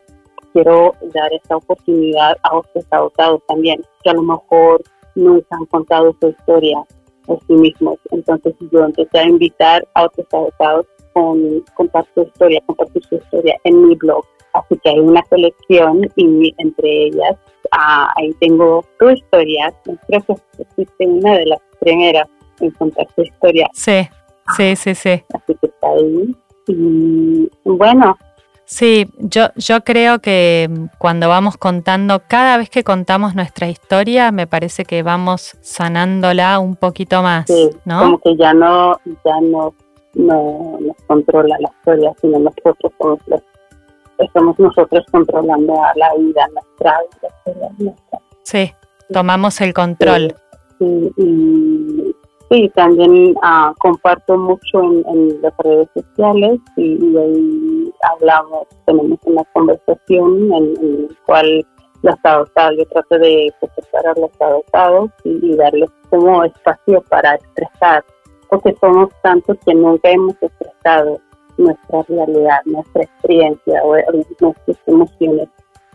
quiero 0.54 0.93
dar 1.13 1.32
esta 1.34 1.58
oportunidad 1.58 2.38
a 2.43 2.58
otros 2.58 2.86
adoptados 2.89 3.41
también, 3.47 3.82
que 4.04 4.10
a 4.10 4.13
lo 4.13 4.24
mejor 4.24 4.82
nunca 5.15 5.56
han 5.56 5.65
contado 5.65 6.15
su 6.19 6.30
historia 6.30 6.84
por 7.26 7.39
sí 7.47 7.54
mismos. 7.54 7.97
Entonces 8.12 8.54
yo 8.71 8.84
empecé 8.84 9.19
a 9.19 9.28
invitar 9.28 9.88
a 9.93 10.06
otros 10.06 10.28
adoptados 10.32 10.86
con 11.13 11.63
contar 11.76 12.06
su 12.15 12.24
historia, 12.24 12.62
compartir 12.65 13.04
su 13.06 13.15
historia 13.15 13.56
en 13.63 13.88
mi 13.88 13.95
blog. 13.95 14.26
Así 14.54 14.78
que 14.84 14.89
hay 14.89 15.00
una 15.00 15.21
colección 15.24 16.10
y 16.15 16.54
entre 16.58 17.06
ellas 17.06 17.38
ah, 17.71 18.12
ahí 18.17 18.34
tengo 18.39 18.84
tu 19.00 19.10
historia. 19.10 19.74
Creo 20.08 20.21
que 20.26 20.65
fuiste 20.76 21.08
una 21.08 21.38
de 21.38 21.45
las 21.45 21.60
primeras 21.80 22.28
en 22.60 22.71
contar 22.71 23.08
su 23.15 23.21
historia. 23.24 23.67
Sí, 23.74 24.08
sí, 24.58 24.76
sí, 24.76 24.95
sí. 24.95 25.24
Así 25.34 25.56
que 25.56 25.67
está 25.67 25.88
ahí. 25.88 26.36
Y 26.67 27.50
bueno, 27.63 28.17
Sí, 28.71 29.05
yo, 29.17 29.49
yo 29.57 29.84
creo 29.84 30.19
que 30.19 30.69
cuando 30.97 31.27
vamos 31.27 31.57
contando, 31.57 32.21
cada 32.25 32.55
vez 32.55 32.69
que 32.69 32.86
contamos 32.86 33.36
nuestra 33.36 33.67
historia, 33.67 34.31
me 34.31 34.47
parece 34.47 34.86
que 34.86 35.03
vamos 35.03 35.57
sanándola 35.60 36.57
un 36.57 36.77
poquito 36.77 37.21
más, 37.21 37.47
sí, 37.47 37.69
¿no? 37.84 37.99
Como 37.99 38.21
que 38.21 38.38
ya 38.38 38.53
no, 38.53 38.97
ya 39.25 39.41
no, 39.41 39.73
no 40.13 40.77
nos 40.79 40.95
controla 41.05 41.57
la 41.60 41.69
historia, 41.69 42.13
sino 42.21 42.39
nosotros 42.39 42.93
somos 42.97 43.19
los, 43.27 43.41
estamos 44.19 44.57
nosotros 44.57 45.03
controlando 45.12 45.73
a 45.84 45.91
la 45.97 46.15
vida 46.15 46.47
nuestra, 46.53 46.97
historia 47.21 47.69
nuestra. 47.77 48.19
Sí, 48.43 48.71
tomamos 49.12 49.60
el 49.60 49.73
control. 49.73 50.34
Sí, 50.79 51.12
y, 51.17 52.11
Sí, 52.51 52.69
también 52.75 53.33
uh, 53.37 53.73
comparto 53.79 54.37
mucho 54.37 54.83
en, 54.83 55.41
las 55.41 55.53
redes 55.59 55.87
sociales 55.93 56.59
y, 56.75 57.17
ahí 57.17 57.93
hablamos, 58.11 58.67
tenemos 58.85 59.17
una 59.23 59.41
conversación 59.53 60.51
en, 60.51 61.07
la 61.07 61.15
cual 61.25 61.65
los 62.01 62.15
adoptados, 62.23 62.77
yo 62.77 62.85
trato 62.87 63.19
de 63.19 63.53
preparar 63.61 64.17
a 64.17 64.19
los 64.19 64.41
adoptados 64.41 65.11
y, 65.23 65.55
darles 65.55 65.89
como 66.09 66.43
espacio 66.43 67.01
para 67.03 67.35
expresar, 67.35 68.03
porque 68.49 68.75
somos 68.81 69.07
tantos 69.23 69.55
que 69.65 69.73
nunca 69.73 70.09
hemos 70.09 70.35
expresado 70.41 71.21
nuestra 71.57 72.03
realidad, 72.09 72.59
nuestra 72.65 73.03
experiencia 73.03 73.81
o, 73.81 73.95
nuestras 74.41 74.77
emociones. 74.87 75.47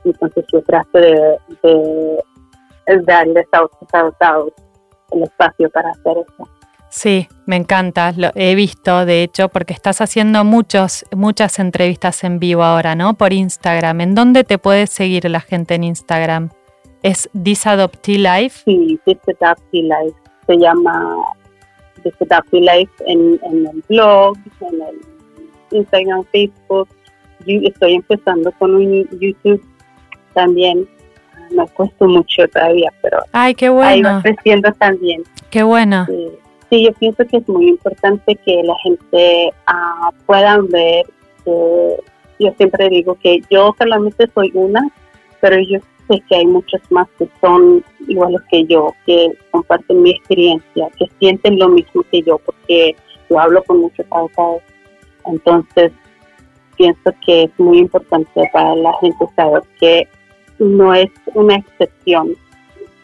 Entonces 0.04 0.46
yo 0.50 0.62
trato 0.62 0.98
de, 1.00 1.36
de 1.62 3.02
darles 3.02 3.46
a 3.52 3.62
otros 3.62 3.90
adoptados 3.92 4.52
el 5.12 5.22
espacio 5.22 5.70
para 5.70 5.90
hacer 5.90 6.18
eso. 6.18 6.48
Sí, 6.88 7.28
me 7.46 7.56
encanta, 7.56 8.12
lo 8.16 8.30
he 8.34 8.54
visto 8.54 9.04
de 9.04 9.22
hecho 9.22 9.48
porque 9.48 9.74
estás 9.74 10.00
haciendo 10.00 10.44
muchos, 10.44 11.04
muchas 11.14 11.58
entrevistas 11.58 12.24
en 12.24 12.38
vivo 12.38 12.62
ahora, 12.62 12.94
¿no? 12.94 13.14
Por 13.14 13.32
Instagram. 13.32 14.00
¿En 14.00 14.14
dónde 14.14 14.44
te 14.44 14.56
puede 14.56 14.86
seguir 14.86 15.28
la 15.28 15.40
gente 15.40 15.74
en 15.74 15.84
Instagram? 15.84 16.50
¿Es 17.02 17.28
Disadoptee 17.32 18.18
Life? 18.18 18.62
Sí, 18.64 18.98
Disadoptee 19.04 19.82
Life. 19.82 20.16
Se 20.46 20.56
llama 20.56 21.16
Disadoptee 22.02 22.60
Life 22.60 22.92
en, 23.06 23.38
en 23.42 23.66
el 23.66 23.84
blog, 23.88 24.36
en 24.60 24.80
el 24.80 25.00
Instagram, 25.72 26.24
Facebook. 26.32 26.88
Yo 27.46 27.60
estoy 27.62 27.94
empezando 27.94 28.50
con 28.52 28.74
un 28.74 29.06
YouTube 29.20 29.62
también 30.34 30.88
me 31.50 31.66
cuesta 31.68 32.06
mucho 32.06 32.46
todavía, 32.48 32.92
pero 33.02 33.18
Ay, 33.32 33.54
qué 33.54 33.68
bueno. 33.68 33.88
ahí 33.88 34.02
va 34.02 34.22
creciendo 34.22 34.72
también. 34.72 35.22
Qué 35.50 35.62
bueno. 35.62 36.06
Sí. 36.70 36.85
yo 36.85 36.92
pienso 36.94 37.24
que 37.26 37.38
es 37.38 37.48
muy 37.48 37.68
importante 37.68 38.35
que 38.37 38.62
la 38.62 38.74
gente 38.82 39.50
uh, 39.68 40.12
puedan 40.26 40.68
ver. 40.68 41.06
yo 41.44 42.52
siempre 42.56 42.88
digo 42.88 43.16
que 43.22 43.40
yo 43.50 43.74
solamente 43.78 44.26
soy 44.35 44.50
una, 44.54 44.88
pero 45.40 45.59
yo 45.61 45.78
sé 46.09 46.22
que 46.28 46.37
hay 46.37 46.46
muchos 46.46 46.80
más 46.90 47.09
que 47.18 47.28
son 47.40 47.85
iguales 48.09 48.40
que 48.50 48.64
yo, 48.66 48.94
que 49.04 49.32
comparten 49.50 50.02
mi 50.02 50.11
experiencia, 50.11 50.88
que 50.98 51.06
sienten 51.18 51.59
lo 51.59 51.68
mismo 51.68 52.02
que 52.11 52.22
yo, 52.22 52.38
porque 52.38 52.96
yo 53.28 53.38
hablo 53.38 53.62
con 53.64 53.80
muchos 53.80 54.06
abogados. 54.11 54.62
Entonces, 55.26 55.92
pienso 56.76 57.12
que 57.24 57.44
es 57.44 57.50
muy 57.59 57.78
importante 57.78 58.48
para 58.52 58.74
la 58.76 58.92
gente 59.00 59.26
saber 59.35 59.62
que 59.80 60.09
no 60.58 60.94
es 60.94 61.10
una 61.34 61.56
excepción. 61.56 62.36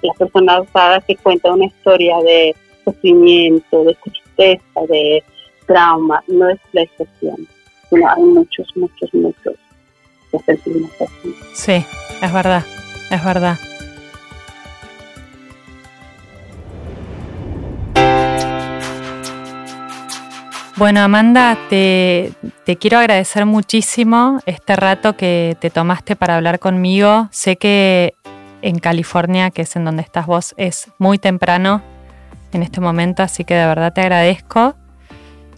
La 0.02 0.12
persona 0.14 0.60
usada 0.60 1.00
que 1.00 1.16
cuenta 1.16 1.52
una 1.52 1.66
historia 1.66 2.16
de 2.18 2.56
sufrimiento, 2.84 3.84
de 3.84 3.94
tristeza, 3.94 4.80
de 4.88 5.22
trauma, 5.66 6.22
no 6.26 6.48
es 6.48 6.58
la 6.72 6.82
excepción, 6.82 7.46
sino 7.88 8.08
hay 8.10 8.22
muchos, 8.22 8.68
muchos, 8.76 9.14
muchos. 9.14 9.54
Sí, 11.52 11.84
es 12.22 12.32
verdad, 12.32 12.64
es 13.10 13.24
verdad. 13.24 13.58
Bueno, 20.83 21.01
Amanda, 21.03 21.57
te, 21.71 22.33
quiero 22.81 22.99
agradecer 22.99 23.47
muchísimo 23.47 24.40
este 24.47 24.75
rato 24.75 25.16
que 25.16 25.57
te 25.61 25.71
tomaste 25.71 26.16
para 26.16 26.35
hablar 26.35 26.59
conmigo. 26.59 27.29
Sé 27.31 27.55
que 27.55 28.14
en 28.62 28.81
California, 28.81 29.53
que 29.53 29.62
es 29.62 29.77
en 29.77 29.85
donde 29.85 30.03
estás 30.03 30.27
vos, 30.27 30.55
es 30.57 30.88
muy 30.99 31.18
temprano 31.18 31.83
en 32.53 32.64
este 32.64 32.81
momento, 32.81 33.23
así 33.23 33.45
que 33.45 33.55
de 33.55 33.64
verdad 33.64 33.92
te 33.92 34.01
agradezco. 34.01 34.75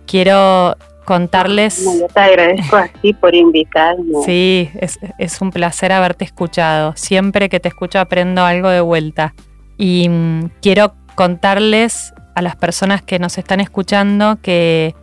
Quiero 0.06 0.76
contarles... 1.06 1.82
yo 1.82 2.06
te 2.06 2.20
agradezco 2.20 2.76
a 2.76 2.88
ti 2.88 3.14
por 3.14 3.34
invitarme. 3.34 4.22
Sí, 4.26 4.68
es, 4.74 4.98
es, 5.16 5.40
un 5.40 5.52
placer 5.52 5.92
haberte 5.92 6.26
escuchado. 6.26 6.92
Siempre 6.96 7.48
que 7.48 7.60
te 7.60 7.68
escucho 7.68 7.98
aprendo 7.98 8.44
algo 8.44 8.68
de 8.68 8.82
vuelta. 8.82 9.32
Y 9.78 10.06
mm, 10.06 10.50
quiero 10.60 10.92
contarles 11.14 12.12
a 12.34 12.42
las 12.42 12.56
personas 12.56 13.00
que 13.00 13.18
nos 13.18 13.38
están 13.38 13.60
escuchando 13.60 14.36
que 14.42 14.94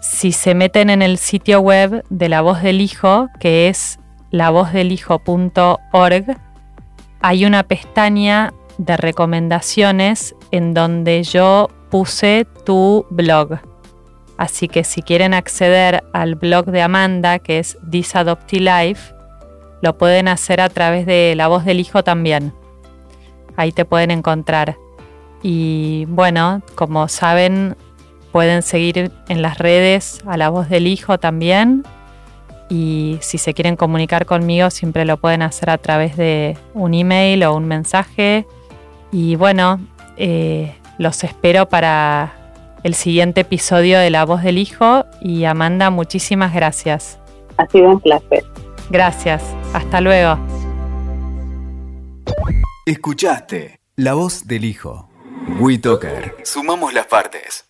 si 0.00 0.32
se 0.32 0.54
meten 0.54 0.90
en 0.90 1.02
el 1.02 1.18
sitio 1.18 1.60
web 1.60 2.04
de 2.10 2.28
La 2.28 2.40
Voz 2.40 2.62
del 2.62 2.80
Hijo, 2.80 3.28
que 3.40 3.68
es 3.68 3.98
lavozdelhijo.org, 4.30 6.36
hay 7.20 7.44
una 7.44 7.62
pestaña 7.64 8.52
de 8.78 8.96
recomendaciones 8.96 10.34
en 10.50 10.74
donde 10.74 11.22
yo 11.22 11.68
puse 11.90 12.46
tu 12.64 13.06
blog. 13.10 13.58
Así 14.36 14.68
que 14.68 14.84
si 14.84 15.02
quieren 15.02 15.32
acceder 15.32 16.04
al 16.12 16.34
blog 16.34 16.66
de 16.66 16.82
Amanda, 16.82 17.38
que 17.38 17.58
es 17.58 17.78
Disadopty 17.82 18.58
Life, 18.58 19.14
lo 19.82 19.96
pueden 19.96 20.28
hacer 20.28 20.60
a 20.60 20.68
través 20.68 21.06
de 21.06 21.34
La 21.36 21.48
Voz 21.48 21.64
del 21.64 21.80
Hijo 21.80 22.04
también. 22.04 22.52
Ahí 23.56 23.72
te 23.72 23.84
pueden 23.84 24.10
encontrar. 24.10 24.76
Y 25.42 26.04
bueno, 26.06 26.62
como 26.74 27.08
saben, 27.08 27.76
Pueden 28.36 28.60
seguir 28.60 29.12
en 29.30 29.40
las 29.40 29.56
redes 29.56 30.20
a 30.26 30.36
la 30.36 30.50
voz 30.50 30.68
del 30.68 30.86
hijo 30.88 31.16
también. 31.16 31.84
Y 32.68 33.16
si 33.22 33.38
se 33.38 33.54
quieren 33.54 33.76
comunicar 33.76 34.26
conmigo, 34.26 34.68
siempre 34.68 35.06
lo 35.06 35.16
pueden 35.16 35.40
hacer 35.40 35.70
a 35.70 35.78
través 35.78 36.18
de 36.18 36.58
un 36.74 36.92
email 36.92 37.44
o 37.44 37.54
un 37.54 37.64
mensaje. 37.64 38.44
Y 39.10 39.36
bueno, 39.36 39.80
eh, 40.18 40.74
los 40.98 41.24
espero 41.24 41.70
para 41.70 42.34
el 42.82 42.92
siguiente 42.92 43.40
episodio 43.40 43.98
de 43.98 44.10
La 44.10 44.26
Voz 44.26 44.42
del 44.42 44.58
Hijo. 44.58 45.06
Y 45.22 45.44
Amanda, 45.44 45.88
muchísimas 45.88 46.52
gracias. 46.52 47.18
Ha 47.56 47.66
sido 47.68 47.88
un 47.88 48.00
placer. 48.00 48.44
Gracias. 48.90 49.42
Hasta 49.72 50.02
luego. 50.02 50.38
Escuchaste 52.84 53.80
La 53.94 54.12
Voz 54.12 54.46
del 54.46 54.66
Hijo. 54.66 55.08
WeToker. 55.58 56.36
Sumamos 56.44 56.92
las 56.92 57.06
partes. 57.06 57.65